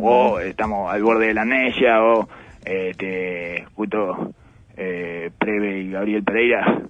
[0.00, 2.26] o estamos al borde de la amnesia, o
[2.64, 4.32] este, justo
[4.76, 6.82] eh, Preve y Gabriel Pereira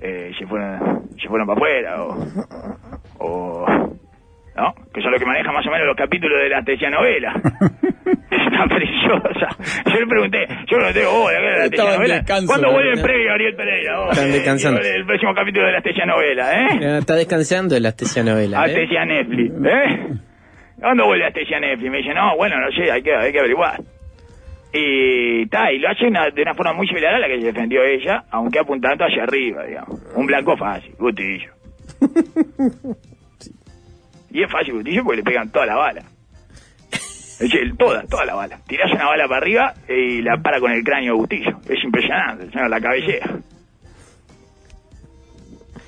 [0.00, 2.02] eh, se fueron se fueron para afuera
[3.18, 3.96] o
[4.56, 7.32] no que son los que manejan más o menos los capítulos de la tesia novela
[8.30, 9.48] está preciosa
[9.86, 13.02] yo le pregunté yo le pregunté oh la tesia Estaba en novela descanso, ¿cuándo vuelve
[13.02, 14.80] Preve y Gabriel Pereira oh, Están eh, descansando.
[14.80, 16.66] el próximo capítulo de la tesia novela ¿eh?
[16.80, 18.58] Eh, Está descansando de la estesia novela.
[18.58, 18.70] ¿eh?
[18.70, 20.08] Astesia Netflix, ¿eh?
[20.80, 21.90] ¿Cuándo vuelve Astesia Netflix?
[21.90, 23.78] Me dice, no, bueno, no sé, hay que, hay que averiguar.
[24.72, 27.46] Y ta, y lo hace una- de una forma muy similar a la que se
[27.48, 30.00] defendió ella, aunque apuntando hacia arriba, digamos.
[30.14, 31.50] Un blanco fácil, Bustillo.
[34.30, 36.02] Y es fácil, Bustillo, porque le pegan toda la bala.
[36.92, 38.58] Es decir, toda, toda la bala.
[38.66, 41.58] Tirás una bala para arriba y la para con el cráneo de Bustillo.
[41.68, 43.38] Es impresionante, señor, la cabellera.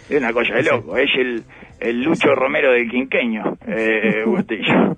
[0.08, 0.96] Es una cosa de loco.
[0.96, 1.44] Es el,
[1.78, 4.96] el Lucho Romero del quinqueño, eh, Bustillo.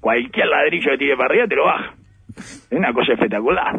[0.00, 1.94] Cualquier ladrillo que tire para arriba te lo baja.
[2.36, 3.78] Es una cosa espectacular.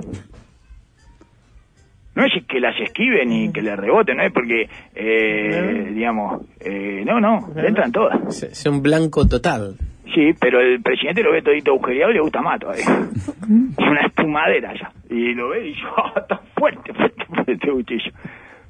[2.19, 7.01] No es que las esquiven ni que le reboten, no es porque, eh, digamos, eh,
[7.05, 8.43] no, no, le entran todas.
[8.43, 9.77] Es, un blanco total.
[10.13, 12.83] Sí, pero el presidente lo ve todito agujereado y le gusta más todavía.
[12.83, 14.91] Es una espumadera ya.
[15.09, 18.11] Y lo ve y yo, "Ah, está fuerte, fuerte, fuerte este cuchillo.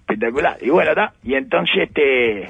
[0.02, 0.58] Espectacular.
[0.62, 1.14] Y bueno, está.
[1.24, 2.50] Y entonces, este...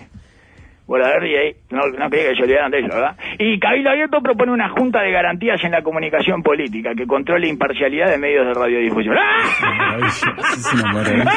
[0.89, 3.15] Bueno, a ver, y ahí, no, no quería que se olvidaran de eso, ¿verdad?
[3.38, 8.10] Y Cabildo Abierto propone una junta de garantías en la comunicación política que controle imparcialidad
[8.10, 9.13] de medios de radiodifusión.
[9.13, 11.32] Maravilla, es una maravilla.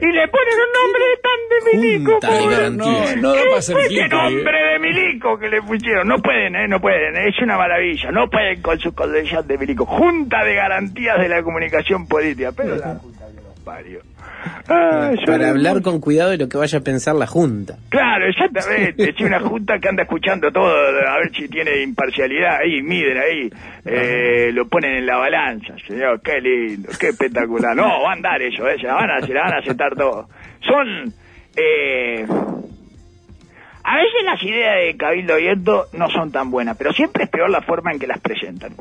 [0.00, 2.12] y le ponen un nombre tan de milico.
[2.12, 3.16] Junta de garantías.
[3.16, 6.06] No, no da para hacer ¡Qué nombre de milico que le pusieron!
[6.06, 6.68] No pueden, ¿eh?
[6.68, 7.16] No pueden.
[7.16, 8.12] Es una maravilla.
[8.12, 9.84] No pueden con su colegial de milico.
[9.86, 12.52] Junta de Garantías de la Comunicación Política.
[12.56, 13.98] Pero la junta que los parió.
[14.68, 17.76] Ah, Para hablar con cuidado de lo que vaya a pensar la Junta.
[17.88, 19.08] Claro, exactamente.
[19.18, 23.50] Es una junta que anda escuchando todo, a ver si tiene imparcialidad ahí, miden ahí,
[23.84, 25.74] eh, lo ponen en la balanza.
[25.86, 27.74] Señor, qué lindo, qué espectacular.
[27.74, 29.96] No, va a andar eso, eh, se la van a, se la van a aceptar
[29.96, 30.28] todo.
[30.60, 31.12] Son,
[31.56, 32.26] eh,
[33.84, 37.50] a veces las ideas de Cabildo Abierto no son tan buenas, pero siempre es peor
[37.50, 38.72] la forma en que las presentan.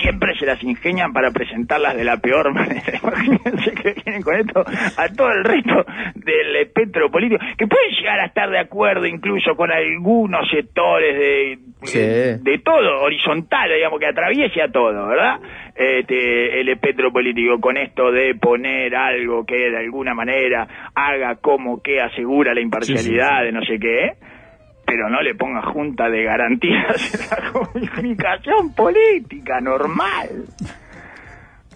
[0.00, 2.98] Siempre se las ingenian para presentarlas de la peor manera.
[3.02, 5.84] Imagínense que vienen con esto a todo el resto
[6.14, 11.58] del espectro político, que pueden llegar a estar de acuerdo incluso con algunos sectores de,
[11.82, 11.98] Sí.
[11.98, 15.40] de todo, horizontal, digamos, que atraviese a todo, ¿verdad?
[15.74, 21.82] Este, el espectro político con esto de poner algo que de alguna manera haga como
[21.82, 24.10] que asegura la imparcialidad de no sé qué,
[24.90, 30.46] pero no le ponga junta de garantías en la comunicación política normal.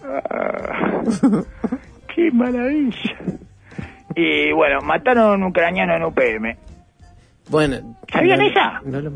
[0.03, 1.01] Ah,
[2.13, 3.15] ¡Qué maravilla!
[4.15, 6.57] Y bueno, mataron a un ucraniano en UPM,
[7.49, 7.97] Bueno.
[8.11, 8.81] ¿Sabían no- esa?
[8.85, 9.11] No lo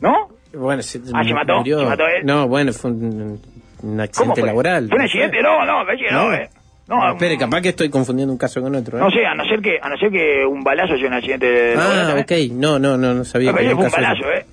[0.00, 0.28] ¿no?
[0.54, 1.56] Bueno, se, Ah, ¿se mató?
[1.58, 1.80] murió.
[1.80, 2.24] ¿Se mató él?
[2.24, 3.40] No, bueno, fue un,
[3.82, 4.48] un accidente fue?
[4.48, 4.88] laboral.
[4.88, 5.42] ¿Fue un accidente?
[5.42, 6.32] No, no, no, No.
[6.34, 6.48] eh.
[6.88, 8.96] No, No, espere, capaz que estoy confundiendo un caso con otro.
[8.96, 9.00] ¿eh?
[9.00, 11.74] No sé, a no ser que, a no ser que un balazo sea un accidente
[11.76, 12.32] ah, laboral, ok.
[12.52, 13.52] No, no, no, no sabía.
[13.52, 14.46] Que fue un caso- balazo, ¿eh?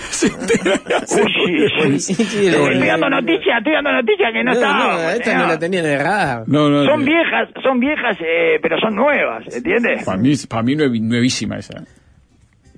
[1.70, 2.12] sí, Uy, sí.
[2.48, 5.02] Estoy dando noticias, estoy dando noticias que no, No, estaban.
[5.02, 6.44] no, esta no la tenían errada.
[6.46, 6.84] No, no.
[6.84, 10.04] Son viejas, son viejas, eh, pero son nuevas, ¿entiendes?
[10.04, 11.84] Para mí, para mí nuevísima esa.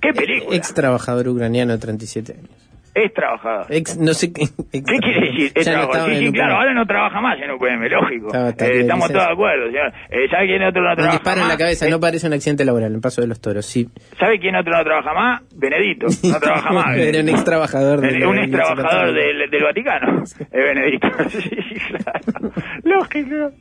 [0.01, 0.55] ¿Qué película?
[0.55, 2.49] Ex trabajador ucraniano, 37 años.
[2.95, 3.65] Es trabajador.
[3.69, 4.43] Ex, no sé qué.
[4.71, 5.51] ex- ¿Qué quiere decir?
[5.53, 8.27] Es no Sí, sí, claro, ahora no trabaja más en UPM, lógico.
[8.27, 9.65] Estaba- estaba Eh, estamos todos de acuerdo.
[9.67, 11.57] Eh, ¿Sabe quién otro no trabaja disparo en la más?
[11.57, 13.89] cabeza, Eh, no parece un accidente laboral, en Paso de los Toros, sí.
[14.17, 15.41] ¿Sabe quién otro no trabaja más?
[15.55, 16.07] Benedito.
[16.23, 16.97] No trabaja más.
[16.97, 20.23] Era un ex trabajador del, del- Un ex trabajador del- Vaticano.
[20.39, 21.07] Es Benedito.
[21.29, 21.49] sí,
[21.89, 22.51] claro.
[22.83, 23.51] Lógico.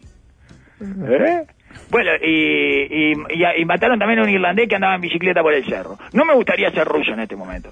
[0.80, 1.42] ¿Eh?
[1.90, 5.54] Bueno, y, y, y- y mataron también a un irlandés que andaba en bicicleta por
[5.54, 5.98] el cerro.
[6.12, 7.70] No me gustaría ser ruso en este momento.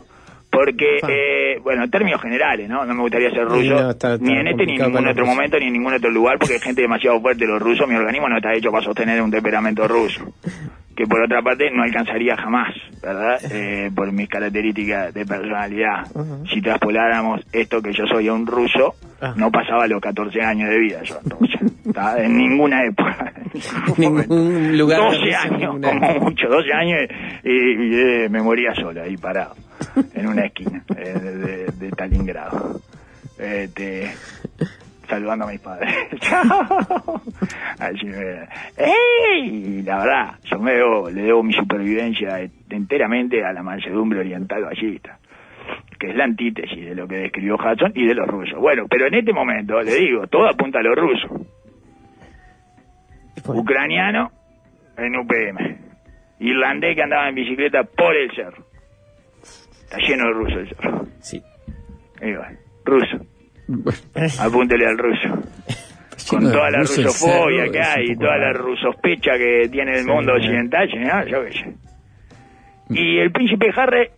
[0.52, 2.84] Porque, eh, bueno, en términos generales, ¿no?
[2.84, 5.24] No me gustaría ser ruso, no, está- está ni en este ni en ningún otro
[5.26, 8.28] momento, ni en ningún otro lugar, porque hay gente demasiado fuerte, los rusos, mi organismo
[8.28, 10.34] no está hecho para sostener un temperamento ruso.
[10.94, 12.68] Que por otra parte no alcanzaría jamás,
[13.02, 13.38] ¿verdad?
[13.50, 16.06] Eh, por mis características de personalidad.
[16.52, 19.32] Si traspoláramos esto que yo soy a un ruso, Ah.
[19.36, 21.60] no pasaba los 14 años de vida yo en Rusia.
[21.94, 22.20] ¿tá?
[22.22, 23.32] En ninguna época.
[23.96, 26.98] en ningún lugar de 12 Rusia, años, como mucho, 12 años
[27.44, 29.54] y, y, eh, me moría solo ahí parado,
[30.14, 32.80] en una esquina eh, de, de- de Stalingrado.
[33.38, 34.12] Este,
[35.08, 35.92] saludando a mis padres.
[36.20, 37.22] Chao.
[37.78, 39.82] Así me- ¡Ey!
[39.82, 42.40] La verdad, yo me debo, le debo mi supervivencia
[42.70, 45.18] enteramente a la mansedumbre oriental ballista
[45.98, 48.58] que es la antítesis de lo que describió Hudson y de los rusos.
[48.58, 51.30] Bueno, pero en este momento, le digo, todo apunta a los rusos.
[53.46, 54.30] Ucraniano
[54.96, 55.76] en UPM.
[56.40, 58.64] Irlandés que andaba en bicicleta por el cerro.
[59.92, 61.06] Está lleno de rusos el cerro.
[61.20, 61.42] sí.
[62.22, 62.48] Ahí va.
[62.84, 63.16] Ruso.
[64.42, 65.28] Apúntele al ruso.
[66.28, 70.10] Con toda la rusofobia cerro, que hay, poco toda la rusospecha que tiene el Sí,
[70.10, 70.36] mundo eh.
[70.36, 71.74] occidental, señor, yo qué sé.
[72.90, 74.08] Y el príncipe Harry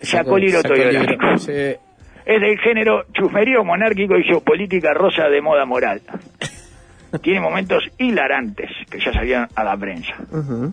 [0.00, 1.38] sacó el hilo autobiográfico.
[1.38, 1.52] sí.
[2.26, 6.00] Es del género chusmerío monárquico y geopolítica rosa de moda moral.
[7.22, 10.14] Tiene momentos hilarantes que ya salieron a la prensa.
[10.32, 10.72] Ujú.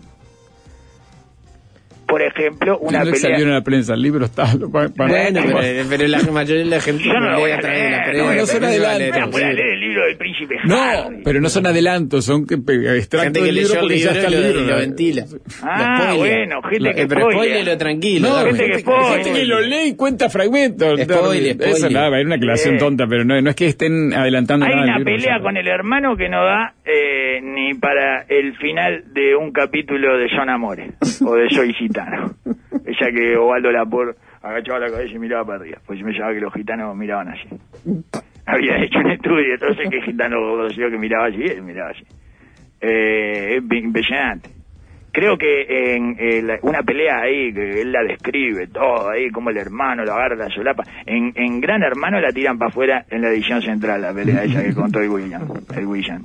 [2.12, 3.20] Por ejemplo, una Una que pelea...
[3.30, 4.44] salió en la prensa, el libro está...
[4.70, 7.62] para- Bueno, pero, pero la mayoría de la gente Yo no lo voy a de
[7.62, 7.68] la
[8.04, 8.12] prensa.
[8.12, 11.22] no, no son adelantos, Voy a leer el libro del príncipe No, Harry.
[11.24, 14.46] pero no son adelantos, son extractos que del libro porque ya está y el lo,
[14.48, 14.60] libro.
[14.66, 14.76] lo ¿no?
[14.78, 15.24] ventila.
[15.62, 17.42] Ah, bueno, gente Lo- que Pero spoilea.
[17.44, 18.28] spoilelo tranquilo.
[18.28, 21.00] No, gente que hay gente que lo lee y cuenta fragmentos.
[21.00, 22.78] Spoiler, Eso nada, era una aclaración Sí.
[22.78, 24.84] tonta, pero no, no es que estén adelantando Hay nada.
[24.84, 29.04] una del libro, pelea con el hermano que no da eh, ni para el final
[29.14, 30.90] de un capítulo de John Amore
[31.24, 31.72] o de Soy
[32.86, 36.40] Ella que Ovaldo Lapor agachaba la cabeza y miraba para arriba, pues me llamaba que
[36.40, 37.48] los gitanos miraban así.
[38.46, 42.04] Había hecho un estudio, entonces que gitano conoció que miraba así, él miraba así.
[42.80, 44.50] Eh, es impresionante.
[45.12, 46.16] Creo que en
[46.62, 50.48] una pelea ahí, que él la describe todo ahí, como el hermano lo agarra la
[50.48, 50.84] solapa.
[51.04, 54.62] En, en Gran Hermano la tiran para afuera en la edición central, la pelea esa
[54.62, 55.42] que contó el William.
[55.76, 56.22] El William.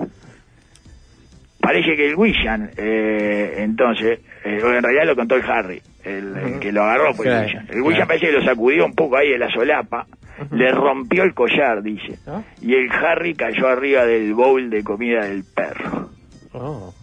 [1.67, 6.59] Parece que el William, eh, entonces, eh, en realidad lo contó el Harry, el, el
[6.61, 7.61] que lo agarró fue Claro, el William.
[7.63, 7.85] El claro.
[7.85, 10.07] William parece que lo sacudió un poco ahí de la solapa,
[10.51, 12.19] le rompió el collar, dice.
[12.25, 12.41] ¿Ah?
[12.61, 16.09] Y el Harry cayó arriba del bowl de comida del perro.
[16.53, 16.93] Oh.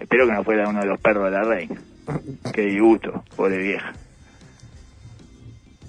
[0.00, 1.76] Espero que no fuera uno de los perros de la reina.
[2.52, 3.92] Qué disgusto, pobre vieja.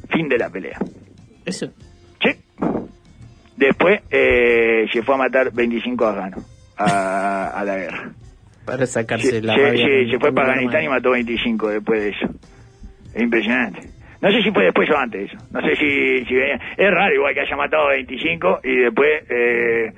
[0.10, 0.78] Fin de la pelea.
[1.46, 1.74] Eso.
[2.22, 2.30] Sí.
[3.58, 6.46] Después eh, se fue a matar 25 afganos
[6.78, 8.12] a, a la guerra.
[8.66, 9.88] Para sacarse Se, la se- rabia.
[10.12, 12.28] se- fue para Afganistán y mató 25 después de eso.
[13.14, 13.82] Es impresionante.
[14.22, 15.38] No sé si fue después o antes eso.
[15.52, 16.60] No sé si, si venía.
[16.78, 19.94] Es raro igual que haya matado 25 y después eh,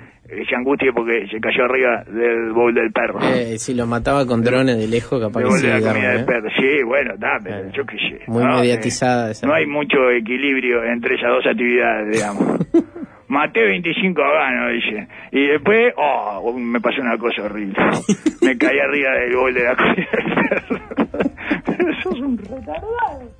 [0.48, 3.20] se angustie porque se cayó arriba del bowl del perro.
[3.24, 5.68] Eh, si lo mataba con drones de lejos, capaz del que sí.
[5.68, 6.18] de la comida ¿eh?
[6.18, 6.50] del perro.
[6.56, 7.72] Sí, bueno, pero Claro.
[7.74, 8.20] yo qué sé.
[8.28, 8.58] Muy ¿no?
[8.60, 9.48] mediatizada Eh, esa.
[9.48, 12.60] No hay mucho equilibrio entre esas dos actividades, digamos.
[13.30, 15.08] Maté 25 ganos, dice.
[15.32, 17.76] Y después, oh, me pasó una cosa horrible.
[18.42, 20.80] Me caí arriba del bowl de la comida del perro.
[21.66, 23.32] Pero sos un retardado.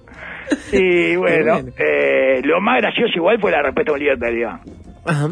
[0.72, 4.60] Y bueno, eh, lo más gracioso igual fue la responsabilidad talibán.
[5.06, 5.28] Ajá.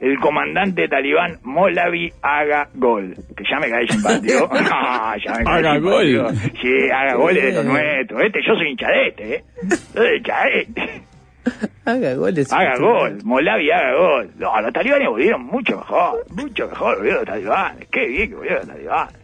[0.00, 3.14] El comandante talibán Molavi haga gol.
[3.36, 4.48] Que ya me cae simpático.
[4.72, 6.22] Ah, ya me cae Haga simpático.
[6.22, 6.34] gol.
[6.62, 7.72] Sí, haga gol es de lo Bien.
[7.74, 8.20] nuestro.
[8.22, 9.44] Este, yo soy hincha de este, ¿eh?
[9.68, 11.02] Yo soy hincha de este.
[11.84, 12.52] Haga goles.
[12.52, 13.18] Haga gol.
[13.24, 14.30] Molavi haga gol.
[14.38, 16.24] No, los talibanes volvieron mucho mejor.
[16.30, 17.88] Mucho mejor volvieron los talibanes.
[17.88, 19.14] Qué bien que volvieron los talibanes.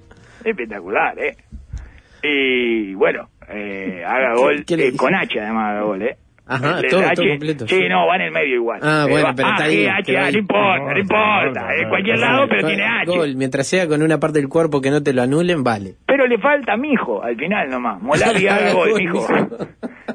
[0.45, 1.37] Espectacular, ¿eh?
[2.23, 4.65] Y bueno, eh, haga ¿Qué- gol.
[4.69, 6.17] eh, con H además haga gol, ¿eh?
[6.49, 8.79] Ajá, El todo- H, todo completo, Sí, no, va en el medio igual.
[8.83, 11.75] Ah, bueno, pero está ah, ahí, ah, no importa, no importa.
[11.77, 13.07] En cualquier lado, pero tiene H.
[13.07, 15.95] Gol, mientras sea con una parte del cuerpo que no te lo anulen, vale.
[16.07, 18.01] Pero le falta mijo al final nomás.
[18.01, 19.27] Molavi haga gol, mijo.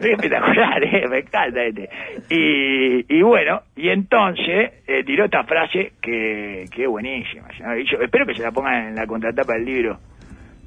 [0.02, 1.88] Es espectacular, eh, me encanta este.
[2.30, 7.48] Y, y bueno, y entonces eh, tiró esta frase que, que es buenísima.
[7.60, 7.78] ¿no?
[7.78, 10.00] Yo espero que se la pongan en la contratapa del libro,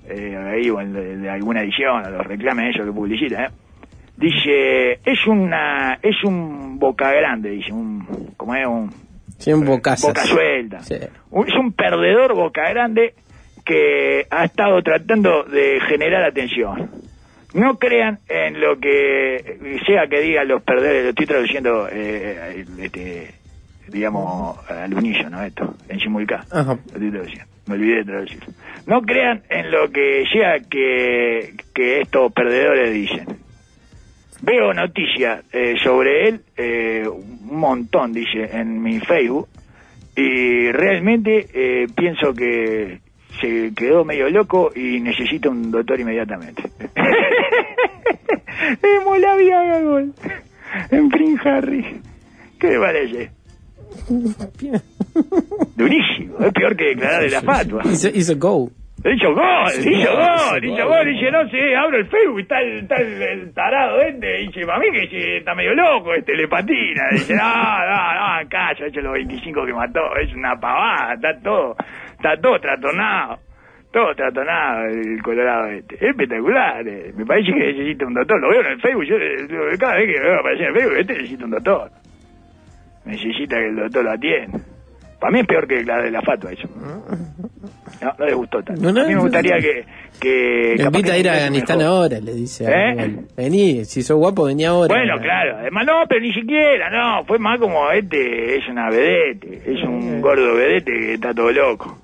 [0.09, 3.44] eh, ahí o en de, de alguna edición, o los reclamen ellos que publicitan.
[3.46, 3.48] ¿eh?
[4.16, 8.90] Dice, es una, es un boca grande, dice, un, como es un,
[9.38, 10.81] Sí, un boca suelta.
[10.81, 10.94] Sí.
[11.31, 13.14] Un- Es un perdedor boca grande
[13.64, 16.90] que ha estado tratando de generar atención.
[17.55, 23.35] No crean en lo que sea que digan los perdedores, lo estoy traduciendo, eh, este,
[23.88, 26.42] digamos, al unísono esto, en simulcán.
[26.50, 26.74] Ajá.
[26.74, 27.44] Lo estoy traduciendo.
[27.66, 28.46] Me olvidé de traducirlo.
[28.87, 33.27] No crean en lo que sea que, que estos perdedores dicen.
[34.42, 39.48] Veo noticias eh, sobre él, eh, un montón, dice, en mi Facebook,
[40.16, 43.00] y realmente eh, pienso que
[43.40, 46.62] se quedó medio loco y necesita un doctor inmediatamente.
[48.82, 50.12] Hemos la vía gol
[50.90, 52.00] en Prince Harry.
[52.58, 53.30] ¿Qué le parece?
[55.76, 57.82] Durísimo, es peor que declarar de la fatua.
[57.84, 58.70] Hizo, hizo go.
[59.04, 61.04] Dicho gol, dicho gol, dicho gol.
[61.04, 64.64] dice, no sé, abro el Facebook y está el, está el, el tarado este, dice,
[64.64, 68.86] para mí que sí, está medio loco, este, le patina, dice, no, no, no, calla,
[68.86, 71.76] hecho los 25 que mató, es una pavada, está todo,
[72.12, 73.40] está todo trastornado,
[73.92, 78.48] todo trastornado el colorado este, es espectacular, eh, me parece que necesita un doctor, lo
[78.48, 79.16] veo en el Facebook, yo
[79.78, 81.90] cada vez que veo aparecer en el Facebook, este necesita un doctor,
[83.04, 84.58] necesita que el doctor lo atienda.
[85.20, 86.68] Para mí es peor que la de la fatua eso.
[88.00, 88.83] No, no le gustó tanto.
[88.83, 89.85] No, no, a mí me gustaría que...
[90.20, 92.64] que Le invita a ir a Afganistán ahora, le dice.
[92.68, 93.16] ¿Eh?
[93.37, 94.94] Vení, si sos guapo, vení ahora.
[94.94, 95.59] Bueno, claro.
[95.59, 97.24] Además, no, pero ni siquiera, no.
[97.24, 99.62] Fue más como este es una vedete.
[99.66, 101.98] Es un gordo vedete que está todo loco.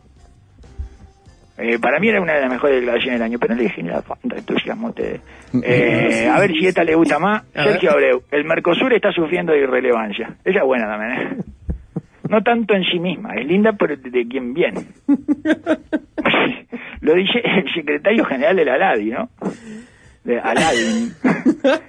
[1.63, 4.01] Eh, para mí era una de las mejores declaraciones del año, pero no le genera
[4.01, 5.21] tanto entusiasmo ustedes.
[5.65, 7.43] Eh, a ver si esta le gusta más.
[7.53, 7.91] Sergio.
[7.91, 10.37] Abreu, el Mercosur está sufriendo de irrelevancia.
[10.45, 11.37] Ella es buena también, ¿eh?
[12.31, 14.81] No tanto en sí misma, es linda pero de, de quien viene.
[17.01, 19.31] Lo dice el secretario general de la Aladi, ¿no?
[20.25, 21.13] De Aladdin,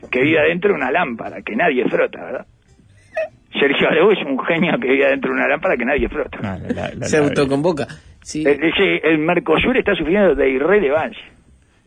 [0.10, 2.46] que vive adentro de una lámpara, que nadie frota, ¿verdad?
[3.60, 6.40] Sergio Abreu es un genio que vive adentro de una lámpara que nadie frota.
[6.42, 7.86] Ah, la- la- la- Se autoconvoca.
[8.22, 8.44] Sí.
[8.48, 11.22] El, ese- el Mercosur está sufriendo de irrelevancia.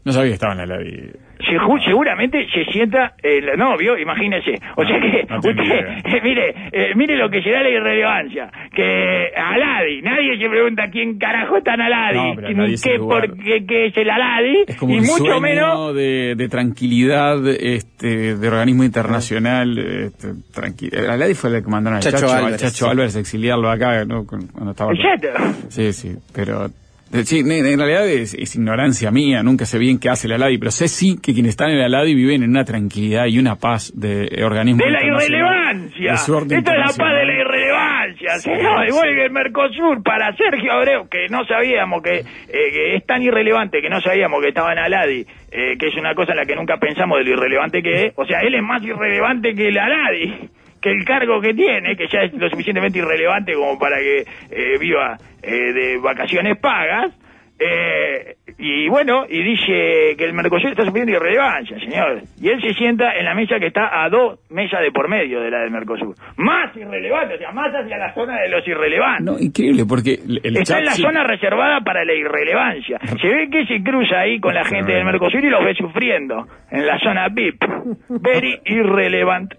[0.05, 0.77] No sabía que estaba en la.
[0.79, 4.55] Se seguramente se sienta el novio, imagínese.
[4.77, 8.51] O sea que no usted, eh, mire, eh, mire lo que será la irrelevancia.
[8.75, 12.23] Que Aladi, nadie se pregunta quién carajo está en Aladi, No,
[12.63, 15.41] Aladi el qué, por qué, qué es el Aladi, Es como y un mucho sueño
[15.41, 19.79] menos de, de tranquilidad este, de organismo internacional.
[19.79, 22.89] Este, tranqui- La Ladi fue la que mandaron al Chacho Chacho, Álvarez, Chacho.
[22.91, 24.93] Álvarez a exiliarlo acá cuando estaba...
[24.93, 25.29] Exacto.
[25.69, 26.69] Sí, sí, pero...
[27.15, 30.37] eh, Sí, en en realidad es, es ignorancia mía, nunca sé bien qué hace la
[30.39, 33.39] LADI, pero sé sí que quienes están en la LADI viven en una tranquilidad y
[33.39, 36.13] una paz de eh, organismo de la irrelevancia.
[36.13, 38.87] de su orden Esta es la paz de la irrelevancia, Sí, señor.
[38.91, 38.99] sí.
[39.25, 42.25] El Mercosur para Sergio Abreu, que no sabíamos que, eh,
[42.73, 46.15] que es tan irrelevante que no sabíamos que estaba en Aladi, eh, que es una
[46.15, 48.13] cosa en la que nunca pensamos de lo irrelevante que es.
[48.17, 50.49] O sea, él es más irrelevante que el Aladi,
[50.85, 54.19] que el cargo que tiene, que ya es lo suficientemente irrelevante como para que
[54.51, 57.11] eh, viva eh, de vacaciones pagas.
[57.57, 62.21] Eh, y bueno, y dice que el Mercosur está sufriendo irrelevancia, señor.
[62.41, 65.41] Y él se sienta en la mesa que está a dos mesas de por medio
[65.41, 66.15] de la del Mercosur.
[66.37, 69.25] Más irrelevante, o sea, más hacia la zona de los irrelevantes.
[69.25, 72.99] No, increíble, porque el, Está en la sí- zona reservada para la irrelevancia.
[73.23, 76.47] Se ve que se cruza ahí con la gente del Mercosur y los ve sufriendo
[76.73, 77.63] en la zona VIP.
[78.09, 79.55] Very irrelevant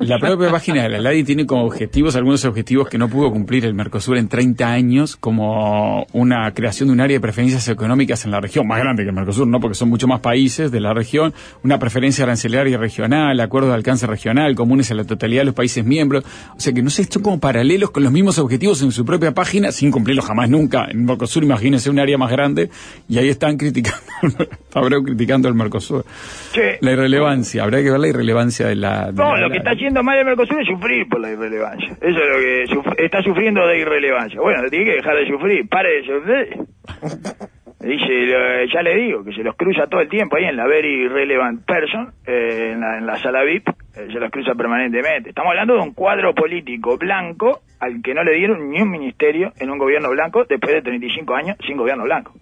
[0.00, 3.64] La propia página de la LADI tiene como objetivos algunos objetivos que no pudo cumplir
[3.64, 8.30] el Mercosur en 30 años, como una creación de un área de preferencias económicas en
[8.32, 9.60] la región, más grande que el Mercosur, ¿no?
[9.60, 11.32] Porque son mucho más países de la región,
[11.62, 15.84] una preferencia arancelaria regional, acuerdos de alcance regional, comunes a la totalidad de los países
[15.84, 16.24] miembros.
[16.56, 19.32] O sea que no sé, son como paralelos con los mismos objetivos en su propia
[19.32, 20.86] página, sin cumplirlos jamás nunca.
[20.90, 22.70] En Mercosur, imagínense un área más grande,
[23.08, 23.98] y ahí están criticando,
[24.74, 26.04] Abreu criticando al Mercosur.
[26.52, 26.60] Sí.
[26.80, 29.06] La irrelevancia, habrá que ver la irrelevancia de la...
[29.06, 31.92] de No, la- lo que está haciendo mal el Mercosur es sufrir por la irrelevancia.
[32.00, 34.40] Eso es lo que suf- está sufriendo de irrelevancia.
[34.40, 35.68] Bueno, tiene que dejar de sufrir.
[35.68, 36.56] Pare de sufrir.
[37.80, 41.06] Dice, ya le digo, que se los cruza todo el tiempo ahí en la Very
[41.06, 43.74] Relevant Person, eh, en, la, en la sala VIP, eh,
[44.10, 45.28] se los cruza permanentemente.
[45.28, 49.52] Estamos hablando de un cuadro político blanco al que no le dieron ni un ministerio
[49.60, 52.32] en un gobierno blanco después de 35 años sin gobierno blanco.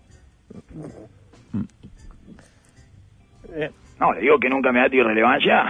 [3.98, 5.64] No, le digo que nunca me da irrelevancia.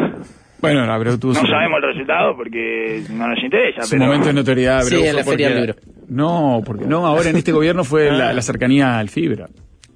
[0.62, 3.82] Bueno, Abreu tuvo No su- sabemos el resultado porque no nos interesa.
[3.82, 4.80] su pero momento de notoriedad.
[4.80, 5.74] Abreu, Sí, en la Feria del Libro.
[6.08, 9.48] No, porque no, ahora en este gobierno fue la, la cercanía al Fibra,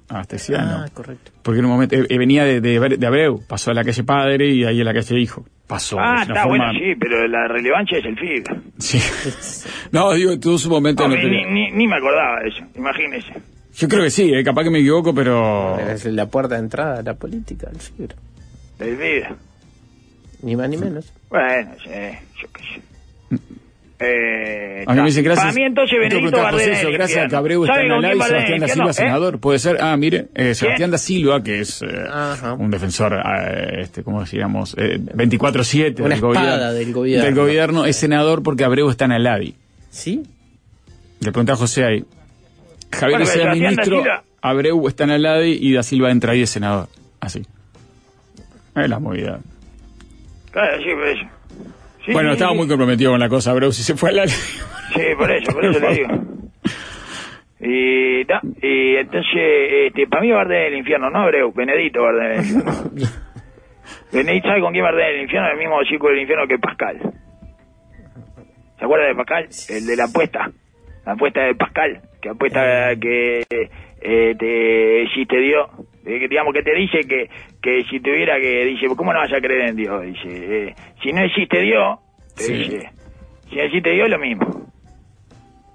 [0.09, 0.83] a Astesiano.
[0.85, 1.31] Ah, correcto.
[1.41, 4.03] Porque en un momento, eh, eh, venía de, de, de Abreu, pasó a la calle
[4.03, 5.45] Padre y ahí a la calle Hijo.
[5.67, 5.97] Pasó.
[5.99, 8.43] Ah, una está forma- bueno, sí, pero la relevancia es el FIB.
[8.77, 8.99] Sí.
[9.91, 11.49] no, digo, tuvo su momento de No, ni, notoriedad.
[11.51, 13.33] ni, ni me acordaba de eso, imagínese.
[13.75, 15.77] Yo creo que sí, eh, capaz que me equivoco, pero...
[15.79, 18.15] Es la puerta de entrada a la política, el fibra.
[18.79, 19.35] Del FIB.
[20.41, 21.11] Ni más ni menos.
[21.29, 21.89] Bueno, sí,
[22.41, 22.81] yo qué sé.
[23.99, 25.45] Eh, A mí me dicen gracias.
[25.47, 27.29] Para mí entonces eso, gracias a infierno.
[27.29, 28.89] que Abreu está ¿Sabe en la en Sebastián da Silva?
[28.91, 28.93] ¿Eh?
[28.93, 29.39] senador.
[29.39, 31.87] Puede ser, ah, mire, eh, Sebastián da Silva, que es eh,
[32.59, 34.75] un defensor, eh, este, ¿cómo decíamos?
[34.77, 36.73] Eh, 24-7 Una del gobierno.
[36.73, 37.25] del gobierno.
[37.25, 39.55] Del gobierno, es senador porque Abreu está en el ADI.
[39.89, 40.21] ¿Sí?
[41.19, 42.05] Le pregunté a José ahí.
[42.91, 44.03] Javier Bueno, sea Sebastián da ministro,
[44.41, 46.87] Abreu está en el ADI y da Silva entra ahí de senador.
[47.19, 47.41] Así.
[48.75, 49.39] Es la movida.
[50.57, 51.25] Claro, sí, por eso.
[52.03, 54.31] Sí, bueno, sí, estaba muy comprometido con la cosa, Abreu, si se fue al ADI.
[54.31, 56.07] Sí, por eso, por eso le digo.
[57.59, 58.21] Y,
[58.97, 62.71] entonces, este, para mí Bardem en el infierno, no Abreu, Benedito Bardem en el infierno.
[64.11, 67.13] Benedito sabe con quién Bardem en el infierno, el mismo chico del infierno que Pascal.
[68.79, 69.49] ¿Se acuerda de Pascal?
[69.69, 70.51] El de la apuesta.
[71.05, 73.43] La apuesta de Pascal, que apuesta que
[74.01, 75.69] eh, te, si te dio,
[76.03, 77.29] eh, digamos que te dice que,
[77.61, 80.01] que si tuviera que, dice, ¿cómo no vas a creer en Dios?
[80.03, 80.27] Dice,
[80.69, 81.99] eh, si no existe Dios,
[82.35, 82.53] te Sí.
[82.53, 82.89] dice,
[83.49, 84.67] si no existe Dios, lo mismo.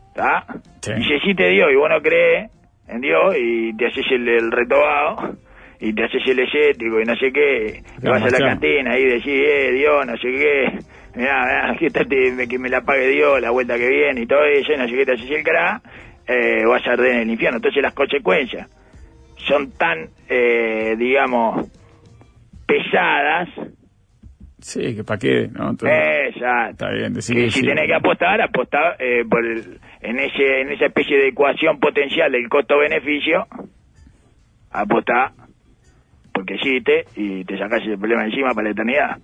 [0.08, 0.44] ¿Está?
[0.82, 0.92] Sí.
[0.98, 2.50] Y si existe Dios y vos no crees
[2.88, 5.36] en Dios y te haces el, el retobado
[5.80, 9.04] y te haces el escéptico y no sé qué, te vas a la cantina y
[9.04, 10.78] decís, eh, Dios, no sé qué,
[11.16, 14.44] mirá, mirá, que, te- que me la pague Dios la vuelta que viene y todo
[14.44, 15.80] eso, y no sé qué, te haces el cra,
[16.28, 17.56] eh, vas a arder en el infierno.
[17.56, 18.68] Entonces las consecuencias
[19.46, 21.68] son tan, eh, digamos,
[22.66, 23.48] pesadas,
[24.60, 25.70] Sí, que pa' qué, ¿no?
[25.70, 25.98] Entonces,
[26.36, 26.70] Exacto.
[26.70, 27.66] Está bien, decir que que si sí.
[27.66, 32.30] tenés que apostar, apostar eh, por el- en ese en esa especie de ecuación potencial
[32.30, 33.48] del costo-beneficio,
[34.70, 35.32] apostar
[36.32, 39.18] porque existe y te sacas el problema encima para la eternidad.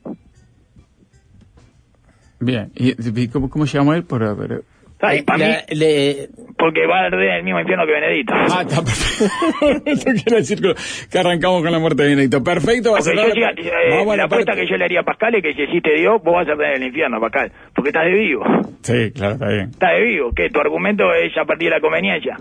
[2.41, 2.71] Bien.
[2.75, 4.03] ¿Y, cómo, cómo llamó él?
[4.05, 4.65] Por, por-
[5.01, 6.29] Mí, le-
[6.59, 8.35] porque va a arder en el mismo infierno que Benedito.
[8.35, 9.91] Ah, está perfecto.
[9.91, 10.75] Esto quiere decir que
[11.09, 12.43] que arrancamos con la muerte de Benedicto.
[12.43, 14.85] Perfecto, va a cerrar yo la- sí, eh, Vamos a la apuesta que yo le
[14.85, 17.21] haría a Pascal es que si existe Dios, vos vas a arder en el infierno,
[17.21, 18.45] Pascal, porque estás de vivo.
[18.83, 19.71] Sí, claro, está bien.
[19.71, 22.37] Estás de vivo, que tu argumento es a partir de la conveniencia.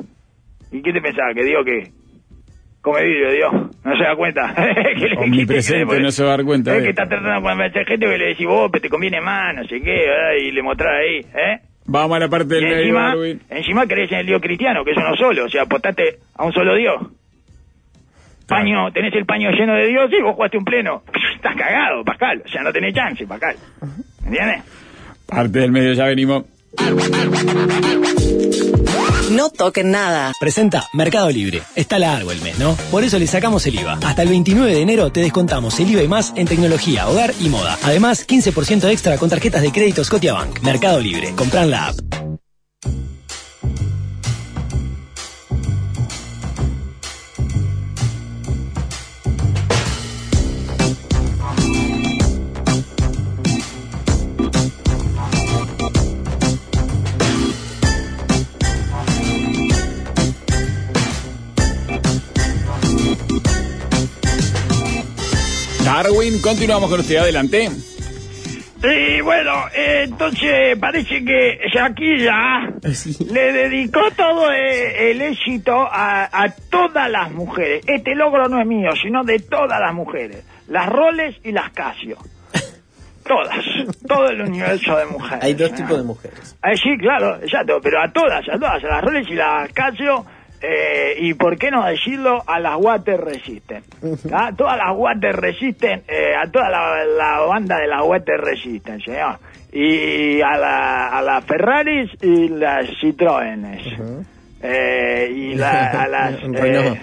[0.72, 1.34] ¿Y qué te pensaba?
[1.36, 1.92] ¿Que Dios qué?
[2.82, 3.54] Come vidrio, Dios.
[3.84, 4.54] ¿No se da cuenta?
[4.98, 7.86] Que Omnipresente, que no se va a dar cuenta Es que está tratando de convencer
[7.86, 10.32] gente que le decís vos, que te conviene más, no sé qué, ¿verdad?
[10.42, 11.60] y le mostrás ahí, ¿eh?
[11.88, 13.42] Vamos a la parte Y del medio, encima, Darwin.
[13.50, 16.52] encima crees en el Dios cristiano, que es uno solo, o sea, apostaste a un
[16.54, 16.96] solo Dios.
[18.48, 21.04] Paño, tenés el paño lleno de Dios y vos jugaste un pleno.
[21.36, 22.42] Estás cagado, Pascal.
[22.46, 23.56] O sea, no tenés chance, Pascal.
[24.26, 24.64] ¿Entiendes?
[25.28, 26.44] Parte del medio, ya venimos.
[29.32, 30.32] No toquen nada.
[30.40, 31.62] Presenta Mercado Libre.
[31.76, 32.76] Está largo el mes, ¿no?
[32.92, 34.00] Por eso le sacamos el IVA.
[34.04, 37.50] Hasta el 29 de enero te descontamos el IVA y más en tecnología, hogar y
[37.50, 37.78] moda.
[37.84, 40.62] Además, 15% extra con tarjetas de crédito Scotiabank.
[40.62, 41.34] Mercado Libre.
[41.36, 42.27] Compran la app.
[66.04, 67.70] Darwin, continuamos con usted, adelante.
[68.84, 72.72] Y bueno, eh, entonces parece que Shakira
[73.34, 77.84] le dedicó todo eh, el éxito a, a todas las mujeres.
[77.88, 80.46] Este logro no es mío, sino de todas las mujeres.
[80.68, 82.18] Las Roles y las Casio.
[83.26, 83.58] todas,
[84.08, 85.44] todo el universo de mujeres.
[85.44, 85.78] Hay dos ¿no?
[85.78, 86.56] tipos de mujeres.
[86.62, 90.24] Ah, sí, claro, exacto, pero a todas, a todas, a las Rolex y las Casio,
[90.62, 93.84] eh, y por qué no decirlo, a las Water Resisten.
[94.30, 94.52] ¿tá?
[94.56, 99.38] Todas las Water Resisten, eh, a toda la, la banda de las Water Resisten, señor.
[99.72, 103.84] Y a la, a las Ferraris y las Citroënes.
[104.62, 106.42] Eh, y la, a las...
[106.42, 106.98] Renault.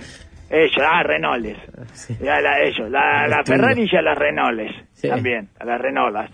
[0.51, 1.59] Eh, eso, ah, Renaults.
[1.95, 2.17] Sí.
[2.21, 3.43] Y a la, eso, la, la.
[3.45, 5.09] Ferrari y a las Renaults Sí.
[5.09, 6.31] también, a las Renaults.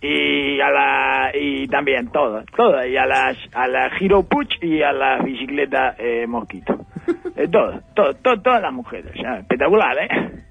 [0.00, 4.80] Y a la y también todo, todo y a las a la Giro Puch y
[4.80, 6.86] a la bicicleta eh, Mosquito.
[7.36, 10.42] Eh, todo, todo, todo, todas las mujeres, ya, espectacular, ¿eh?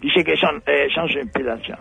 [0.00, 1.78] Dice que son eh, son su inspiración.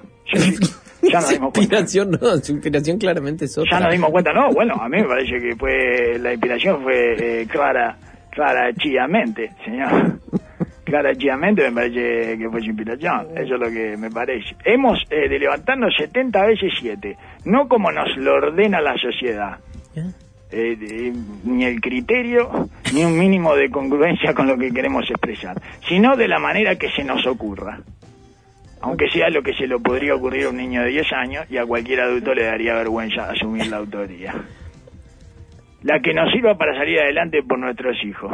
[1.02, 1.60] Ya nos dimos cuenta.
[1.62, 3.80] inspiración no, su inspiración claramente es otra.
[3.80, 7.42] Ya nos dimos cuenta, no, bueno, a mí me parece que fue la inspiración fue
[7.42, 7.98] eh, clara,
[8.32, 10.20] clara chiamente, señor.
[10.90, 14.56] Clara chiamente me parece que fue su inspiración, eso es lo que me parece.
[14.66, 19.60] Hemos eh, de levantarnos 70 veces 7, no como nos lo ordena la sociedad.
[20.52, 21.14] Eh, de-
[21.44, 25.56] ni el criterio, ni un mínimo de congruencia con lo que queremos expresar,
[25.88, 27.80] sino de la manera que se nos ocurra.
[28.82, 31.58] Aunque sea lo que se le podría ocurrir a un niño de 10 años y
[31.58, 34.34] a cualquier adulto le daría vergüenza asumir la autoría.
[35.84, 38.32] La que nos sirva para salir adelante por nuestros hijos.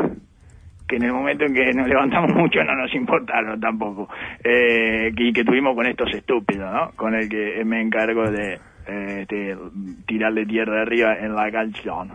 [0.95, 4.09] En el momento en que nos levantamos mucho no nos importaron tampoco.
[4.43, 6.91] Eh, y que tuvimos con estos estúpidos, ¿no?
[6.95, 9.57] Con el que me encargo de eh, este,
[10.05, 12.11] tirarle tierra de arriba en la canción.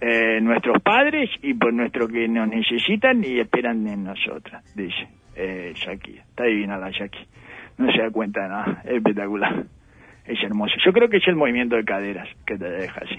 [0.00, 5.72] Eh, nuestros padres y por nuestro que nos necesitan y esperan en nosotras, dice eh,
[5.74, 6.18] Jackie.
[6.18, 7.26] Está divina la Jackie.
[7.78, 8.82] No se da cuenta de nada.
[8.84, 9.64] Es espectacular.
[10.26, 10.74] Es hermoso.
[10.84, 13.16] Yo creo que es el movimiento de caderas que te deja así.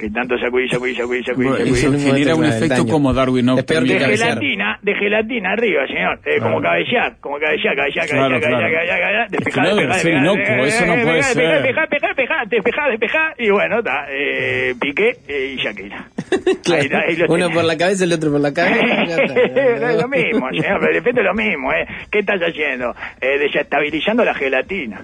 [0.00, 1.78] Que tanto sacudí, sacudí, sacudí, sacudí, Bueno, sacudí.
[1.78, 2.86] eso un genera un efecto daño.
[2.90, 4.28] como Darwin no peor De cabecear.
[4.40, 6.18] gelatina, de gelatina arriba, señor.
[6.24, 6.62] Eh, como Ah.
[6.62, 8.72] cabecear, como cabecear, cabecear, Claro, cabecear, claro.
[8.72, 11.62] cabecear, despejar, despejar, inocuo, eso no despejar, puede despejar, ser.
[11.62, 16.06] Despejar, despejar, despejar, despejar, despejar, y bueno, está, eh, Piqué eh, y Shakira.
[16.72, 17.54] Ahí está, ahí Uno tenés.
[17.56, 19.04] por la cabeza, el otro por la cabeza.
[19.04, 19.34] ya está.
[19.34, 21.86] No es lo mismo, señor, pero de repente es lo mismo, ¿eh?
[22.10, 22.94] ¿Qué estás haciendo?
[23.20, 25.02] Eh, desestabilizando la gelatina.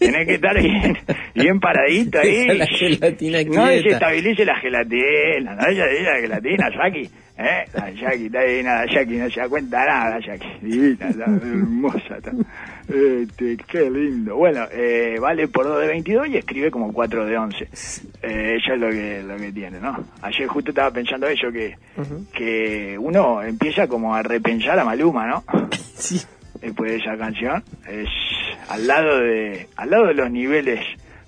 [0.00, 0.98] Tenés que estar bien,
[1.34, 2.46] bien paradito ahí.
[2.58, 7.10] La gelatina No desestabilice la gelatina, no desestabilice la gelatina, Jackie.
[7.36, 7.64] ¿Eh?
[7.74, 10.48] La Jackie, está divina, la Jackie no se da cuenta nada, Jackie.
[10.62, 12.16] Divina, está hermosa.
[12.16, 12.32] Está.
[12.88, 14.36] Este, qué lindo.
[14.36, 17.64] Bueno, eh, vale por 2 de 22 y escribe como 4 de 11.
[17.64, 20.04] Eh, eso es lo que, lo que tiene, ¿no?
[20.22, 21.76] Ayer justo estaba pensando eso, que,
[22.32, 25.44] que uno empieza como a repensar a Maluma, ¿no?
[25.94, 26.20] Sí.
[26.64, 28.08] Después de esa canción es
[28.68, 30.80] al lado de al lado de los niveles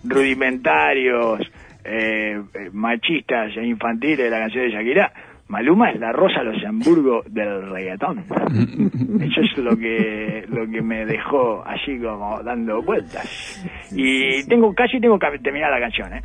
[0.04, 1.40] rudimentarios
[1.84, 5.12] eh, eh, machistas e infantiles de la canción de Shakira
[5.48, 8.18] Maluma es la Rosa Luxemburgo del reggaetón.
[9.20, 13.64] Eso es lo que lo que me dejó así como dando vueltas.
[13.92, 16.22] Y tengo casi tengo que terminar la canción eh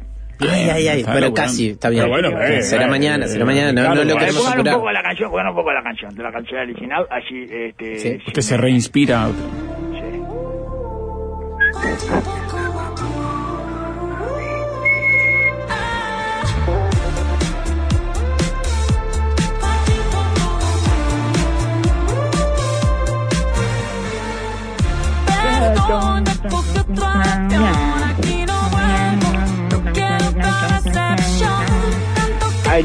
[0.49, 1.03] Ay, ay, ay.
[1.03, 1.33] Pero laburando.
[1.35, 2.03] casi, está bien.
[2.03, 3.71] Pero bueno, eh, será eh, mañana, eh, será mañana.
[3.71, 5.71] No, claro, no lo eh, Eh, queremos pongan un poco la canción pongan un poco
[5.71, 8.17] la canción de la canción original así este Sí.
[8.27, 9.27] Usted se reinspira.
[9.27, 10.19] sí.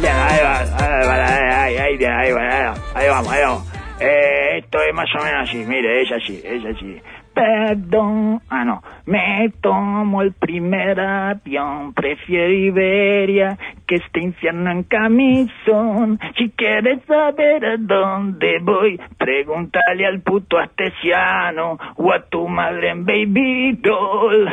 [0.04, 1.96] Ahí
[3.08, 3.72] vamos, ahí vamos.
[3.98, 7.00] Eh, esto es más o menos así, mire, es así, es así.
[7.32, 16.18] Perdón, ah no, me tomo el primer avión, prefiero Iberia que este infierno en camisón.
[16.36, 23.04] Si quieres saber a dónde voy, pregúntale al puto astesiano o a tu madre en
[23.04, 24.48] baby doll.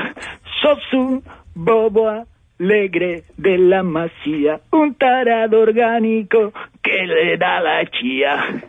[0.61, 1.23] Sos un
[1.55, 2.25] bobo
[2.59, 8.63] alegre de la masía, un tarado orgánico que le da la chía.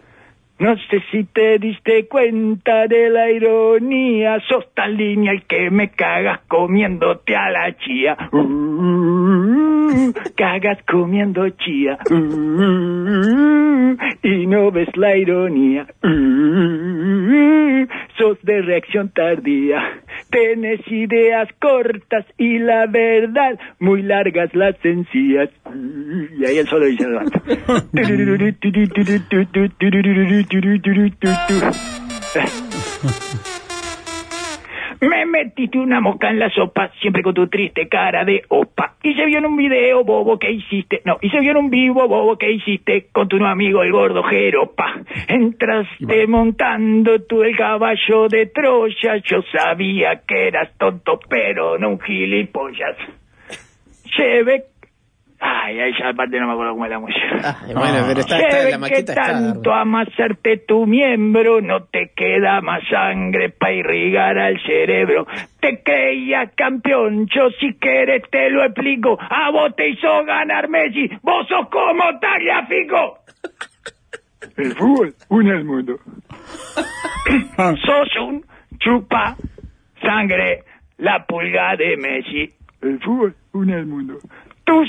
[0.59, 6.41] No sé si te diste cuenta de la ironía, sos tan lineal que me cagas
[6.47, 8.17] comiéndote a la chía.
[10.37, 11.99] Cagas comiendo chía.
[12.11, 15.87] Uh, y no ves la ironía.
[16.03, 17.87] Uh,
[18.19, 20.03] sos de reacción tardía.
[20.31, 25.51] Tenés ideas cortas y la verdad muy largas las sencillas.
[26.39, 27.41] Y ahí él solo dice el vato.
[35.09, 38.95] Me metiste una mosca en la sopa, siempre con tu triste cara de opa.
[39.03, 41.71] Y se vio en un video bobo que hiciste, no, y se vio en un
[41.71, 44.95] vivo bobo que hiciste con tu nuevo amigo el gordo Jeropa.
[45.29, 52.01] Entraste montando tú el caballo de Troya, yo sabía que eras tonto, pero no un
[52.01, 52.97] gilipollas.
[54.17, 54.74] Lleve...
[55.47, 57.59] Ay, ay, esa parte no me acuerdo cómo es la música.
[57.67, 59.33] Ay, bueno, pero está, está ve la maqueta que está.
[59.33, 65.27] tanto amasarte tu miembro, no te queda más sangre para irrigar al cerebro.
[65.61, 69.19] Te creías campeón, yo si quieres te lo explico.
[69.21, 73.19] A vos te hizo ganar Messi, vos sos como Tagliafico.
[74.57, 75.99] El fútbol, un al mundo.
[77.85, 78.43] sos un
[78.79, 79.37] chupa
[80.01, 80.65] sangre,
[80.97, 82.49] la pulga de Messi.
[82.81, 84.15] El fútbol, un al mundo.
[84.65, 84.87] Tú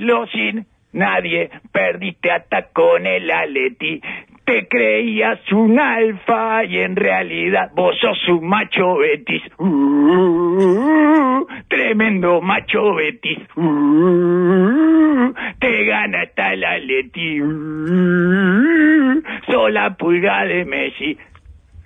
[0.00, 4.00] solo sin nadie, perdiste hasta con el Atleti.
[4.44, 9.42] Te creías un alfa y en realidad vos sos un macho betis.
[9.58, 13.38] Uh, tremendo macho betis.
[13.54, 17.40] Uh, te gana hasta el Atleti.
[17.40, 21.16] Uh, sos la pulga de Messi.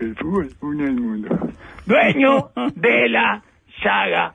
[0.00, 1.38] El fútbol une el mundo.
[1.86, 3.42] Dueño de la
[3.82, 4.32] saga,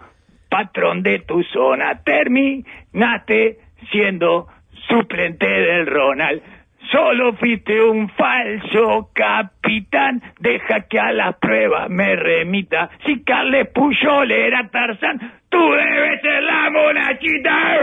[0.50, 3.58] patrón de tu zona, terminaste
[3.92, 4.48] siendo
[4.88, 6.42] suplente del Ronald.
[6.92, 12.90] Solo fuiste un falso capitán, deja que a las pruebas me remita.
[13.06, 17.80] Si Carles Puyol era Tarzán, tú debes ser la monachita.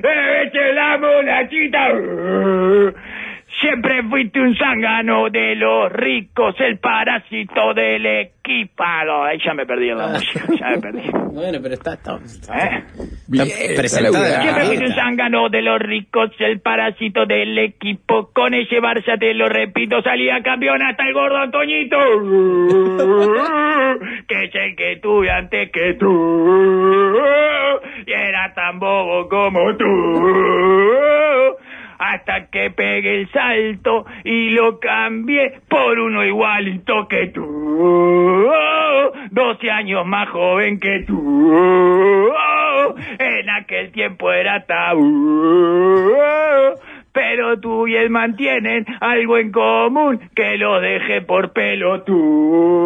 [0.00, 1.88] Debes ser la monachita.
[3.60, 8.82] Siempre fuiste un zángano de los ricos, el parásito del equipo.
[8.82, 11.10] Ah, no, ahí ya me perdí en la música, ya me perdí.
[11.30, 11.94] Bueno, pero está.
[11.94, 12.84] está, está- ¿Eh?
[13.28, 17.56] Bien, está presentada está la Siempre fuiste un zángano de los ricos, el parásito del
[17.58, 18.30] equipo.
[18.32, 21.98] Con ese Barça te lo repito, salía campeón hasta el gordo Antoñito.
[24.26, 27.16] que es el que tuve antes que tú.
[28.06, 29.84] Y era tan bobo como tú.
[32.00, 38.50] Hasta que pegué el salto y lo cambié por uno igualito que tú.
[39.30, 42.32] 12 años más joven que tú.
[43.18, 46.10] En aquel tiempo era tabú.
[47.12, 52.80] Pero tú y él mantienen algo en común que lo dejé por pelotudos.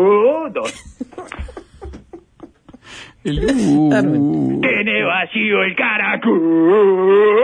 [3.25, 7.41] El- Tiene vacío el caracú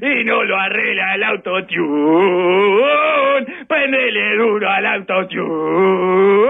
[0.00, 2.86] y no lo arregla el autotune.
[3.68, 6.46] Prendele duro al autotune.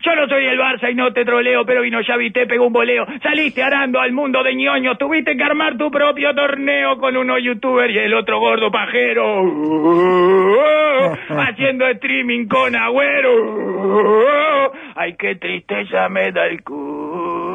[0.00, 2.72] Yo no soy el Barça y no te troleo, pero vino ya viste, pegó un
[2.72, 3.04] boleo.
[3.22, 7.90] Saliste arando al mundo de ñoños, tuviste que armar tu propio torneo con uno youtuber
[7.90, 9.42] y el otro gordo pajero.
[11.28, 14.72] Haciendo streaming con agüero.
[14.94, 17.47] Ay, qué tristeza me da el cu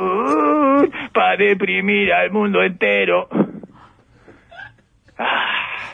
[1.13, 3.27] para deprimir al mundo entero.
[5.17, 5.93] Ah.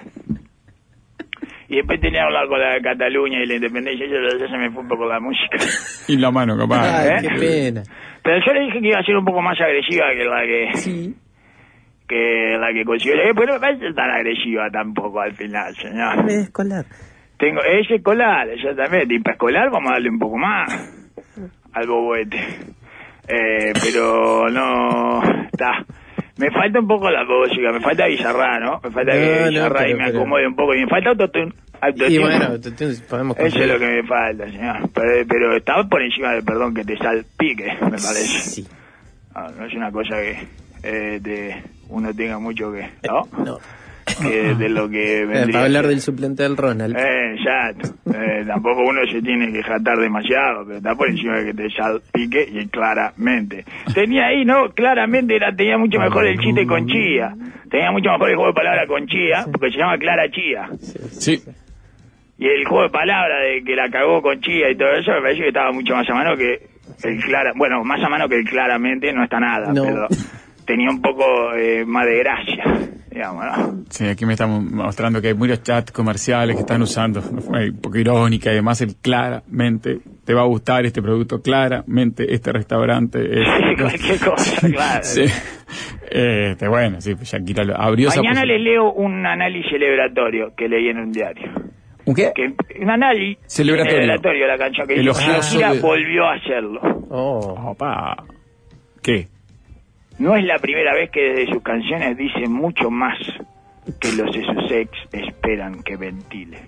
[1.68, 4.48] Y después tenía que hablar con la de Cataluña y la independencia, y ya, ya
[4.48, 5.58] se me fue un poco la música.
[6.08, 7.02] y la mano, capaz.
[7.02, 7.30] Ay, ¿eh?
[7.30, 7.84] qué pena.
[8.24, 10.78] Pero yo le dije que iba a ser un poco más agresiva que la que,
[10.78, 11.16] Sí.
[12.08, 16.26] que la que dije, Pero no me parece tan agresiva tampoco al final, señor.
[16.26, 16.86] Me escolar.
[17.38, 19.14] Tengo, es escolar, exactamente.
[19.14, 20.70] Y para escolar vamos a darle un poco más
[21.74, 22.40] al boboete.
[23.30, 25.22] Eh, pero no,
[25.52, 25.86] está.
[26.38, 28.80] Me falta un poco la música, me falta Bizarra, ¿no?
[28.84, 30.74] Me falta No, que no, pero- me pero- acomode un poco.
[30.74, 31.54] Y me falta autotune.
[31.82, 32.10] autotune.
[32.14, 32.48] Y bueno,
[33.10, 34.90] podemos Eso es lo que me falta, señor.
[34.94, 38.40] Pero, pero estaba por encima del perdón que te salpique, me parece.
[38.40, 38.68] Sí.
[39.36, 40.38] Ah, no es una cosa que
[40.84, 42.90] eh, te- uno tenga mucho que...
[43.08, 43.28] ¿No?
[43.44, 43.58] No.
[44.22, 46.96] Que de lo que Eh, vendría para hablar del suplente del Ronald.
[46.98, 47.90] Eh, exacto.
[48.14, 51.70] Eh, tampoco uno se tiene que jatar demasiado, pero está por encima de que te
[51.72, 53.66] salpique y claramente.
[53.94, 54.70] Tenía ahí, ¿no?
[54.74, 57.34] Claramente era, tenía mucho mejor el chiste con Chía.
[57.70, 60.70] Tenía mucho mejor el juego de palabras con Chía, porque se llama Clara Chía.
[61.12, 61.40] Sí.
[62.38, 65.22] Y el juego de palabras de que la cagó con Chía y todo eso me
[65.22, 66.60] parece que estaba mucho más a mano que
[67.04, 67.52] el clara.
[67.56, 69.84] Bueno, más a mano que el claramente no está nada, No.
[69.84, 70.08] pero
[70.66, 72.64] tenía un poco eh, más de gracia,
[73.20, 73.84] digamos, ¿no?
[73.90, 77.98] Sí, aquí me están mostrando que hay muchos chats comerciales que están usando, un poco
[77.98, 83.48] irónica, y además el claramente te va a gustar este producto, claramente este restaurante es...
[83.80, 85.04] Cualquier cosa, claro.
[85.04, 85.26] Sí.
[86.10, 90.88] Este, bueno, sí, pues Shakira lo abrió Mañana les leo un análisis celebratorio que leí
[90.88, 91.52] en un diario.
[92.06, 92.32] ¿Un qué?
[92.34, 94.00] Que, un análisis Celebratorio.
[94.02, 96.80] celebratorio de la canción que Shakira de- volvió a hacerlo.
[97.10, 97.72] Oh.
[97.72, 98.24] Opa.
[99.04, 99.28] ¿Qué?
[100.20, 103.18] No es la primera vez que desde sus canciones dice mucho más
[104.00, 106.60] que los de sus ex esperan que ventile.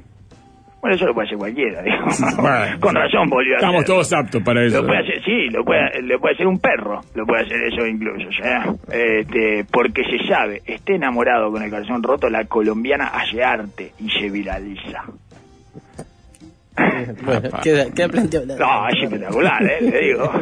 [0.82, 1.98] Bueno, eso lo puede hacer cualquiera, digo.
[2.42, 4.82] Bueno, Con razón volvió a Estamos todos aptos para eso.
[4.82, 7.86] Lo puede hacer, sí, lo puede, lo puede hacer un perro, lo puede hacer eso
[7.86, 8.66] incluso, ¿ya?
[8.92, 14.10] Este, porque se sabe, esté enamorado con el calzón roto, la colombiana hace arte y
[14.10, 15.04] se viraliza.
[17.24, 18.46] Bueno, queda, queda planteado.
[18.48, 19.78] la- No, es espectacular, ¿eh?
[19.82, 20.32] Le digo.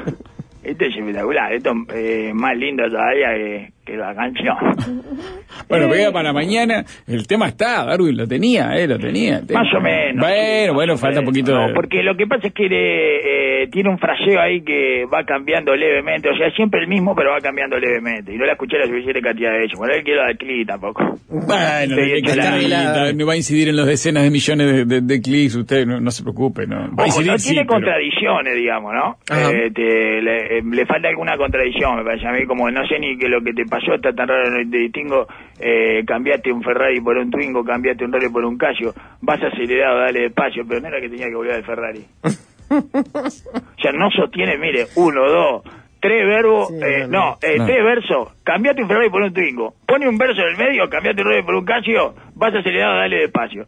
[0.64, 4.56] Esto es espectacular, esto es más lindo todavía que, que la canción.
[5.68, 6.84] Bueno, pega para mañana.
[7.08, 9.42] El tema está, Darwin lo tenía, eh, lo tenía.
[9.54, 10.26] Más o menos.
[10.26, 11.74] Bueno, bueno, falta un poquito No, de...
[11.74, 15.76] porque lo que pasa es que le, eh, tiene un fraseo ahí que va cambiando
[15.76, 18.34] levemente, o sea, siempre el mismo, pero va cambiando levemente.
[18.34, 19.78] Y no la escuché la suficiente cantidad de veces.
[19.78, 21.04] Bueno, él quiero dar clic tampoco.
[21.30, 25.02] Bueno, que está ahí, no va a incidir en los decenas de millones de, de-
[25.02, 26.78] de clics, usted no, no se preocupe, no.
[26.78, 29.18] Va a Ojo, incidir, no sí, tiene pero- contradicciones, digamos, ¿no?
[29.30, 29.52] Ajá.
[29.52, 32.98] Eh, te- le, eh, le falta alguna contradicción, me parece a mí, como no sé
[33.00, 35.28] ni que lo que te pasó está tan raro, no te distingo,
[35.60, 40.00] eh, cambiaste un Ferrari por un Twingo, cambiaste un Rolls por un Casio, vas acelerado,
[40.00, 42.06] dale despacio, pero no era que tenía que volver al Ferrari.
[42.24, 45.64] o sea, no sostiene, mire, uno, dos,
[46.00, 47.66] tres verbos, Sí, eh, no, eh, no.
[47.66, 51.22] tres versos, cambiate un Ferrari por un Twingo, pone un verso en el medio, cambiate
[51.22, 53.66] un Rolls por un Casio, vas acelerado, dale despacio.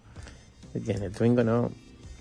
[0.86, 1.70] Tiene el Twingo, no.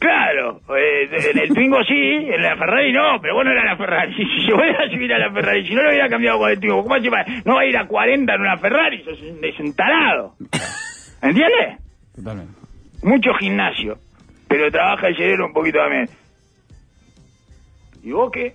[0.00, 3.76] Claro, eh, en el Twingo sí, en la Ferrari no, pero vos no era la
[3.76, 4.14] Ferrari.
[4.16, 6.58] Si, yo voy a subir a la Ferrari, si no lo hubiera cambiado con el
[6.58, 7.22] Twingo, ¿cómo se va?
[7.44, 10.32] No va a ir a 40 en una Ferrari, sos un, es un tarado.
[11.20, 11.78] ¿Entiendes?
[12.16, 12.52] Totalmente.
[13.02, 13.98] Mucho gimnasio,
[14.48, 16.08] pero trabaja el cerebro un poquito también.
[18.02, 18.54] ¿Y vos qué?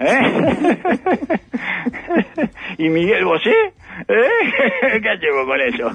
[0.00, 0.78] ¿Eh?
[2.78, 3.54] ¿Y Miguel Bosé?
[4.08, 5.00] ¿Eh?
[5.00, 5.90] ¿Qué hacemos con eso?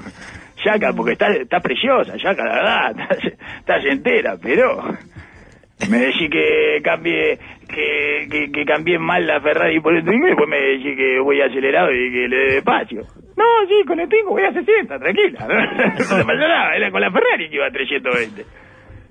[0.64, 4.82] Yaca, porque está, está preciosa, Yaca, la verdad, estás, estás entera, pero
[5.90, 7.38] me decís que cambie
[7.68, 11.18] que, que, que cambié mal la Ferrari por el Twingo y después me decís que
[11.20, 13.02] voy acelerado y que le dé despacio.
[13.36, 15.40] No, sí, con el Twingo voy a 60, tranquila.
[15.40, 18.44] No, te pasa nada, era con la Ferrari que iba a 320.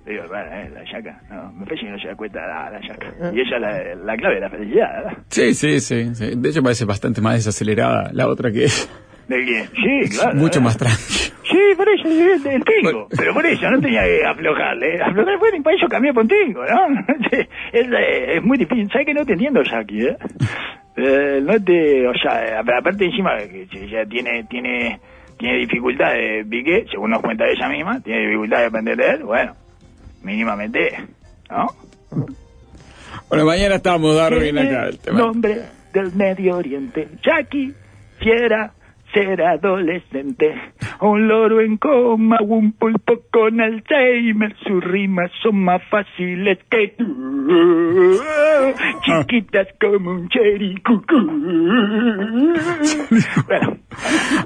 [0.06, 2.88] Digo, bueno, eh, la yaca, no, me parece que no se da cuenta nada la
[2.88, 3.08] yaca.
[3.34, 5.18] Y esa es la, la clave de la felicidad, ¿verdad?
[5.28, 6.32] Sí, sí, sí, sí.
[6.36, 8.90] De hecho parece bastante más desacelerada la otra que es
[9.32, 9.66] ¿De quién?
[9.68, 10.36] Sí, claro.
[10.36, 10.62] mucho ¿verdad?
[10.62, 11.32] más tranquila.
[11.50, 13.08] Sí, por eso, el, el tingo.
[13.18, 15.02] Pero por eso, no tenía que aflojarle.
[15.02, 16.88] Aflojar, bueno, y para eso cambié por tingo, ¿no?
[17.72, 18.90] Es, eh, es muy difícil.
[18.92, 20.18] ¿Sabes que no te entiendo, Jackie, eh?
[20.98, 22.08] Eh, no te...
[22.08, 25.00] O sea, eh, aparte encima, que ya tiene, tiene,
[25.38, 29.24] tiene dificultad de Piqué, según nos cuenta ella misma, tiene dificultad de aprender de él,
[29.24, 29.54] bueno,
[30.24, 30.98] mínimamente,
[31.50, 31.68] ¿no?
[33.30, 34.88] Bueno, mañana estamos, Darwin, acá.
[34.88, 35.20] El tema.
[35.20, 35.62] Nombre
[35.94, 37.08] del Medio Oriente.
[37.24, 37.74] Jackie,
[38.20, 38.74] fiera,
[39.14, 40.54] ser adolescente.
[41.02, 44.56] Un loro en coma, un pulpo con Alzheimer.
[44.66, 48.20] Sus rimas son más fáciles que tú.
[49.04, 51.22] Chiquitas como un cherry cucú.
[53.48, 53.78] Bueno.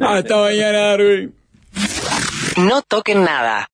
[0.02, 1.34] Hasta mañana, Darwin.
[2.58, 3.64] No toquen nada.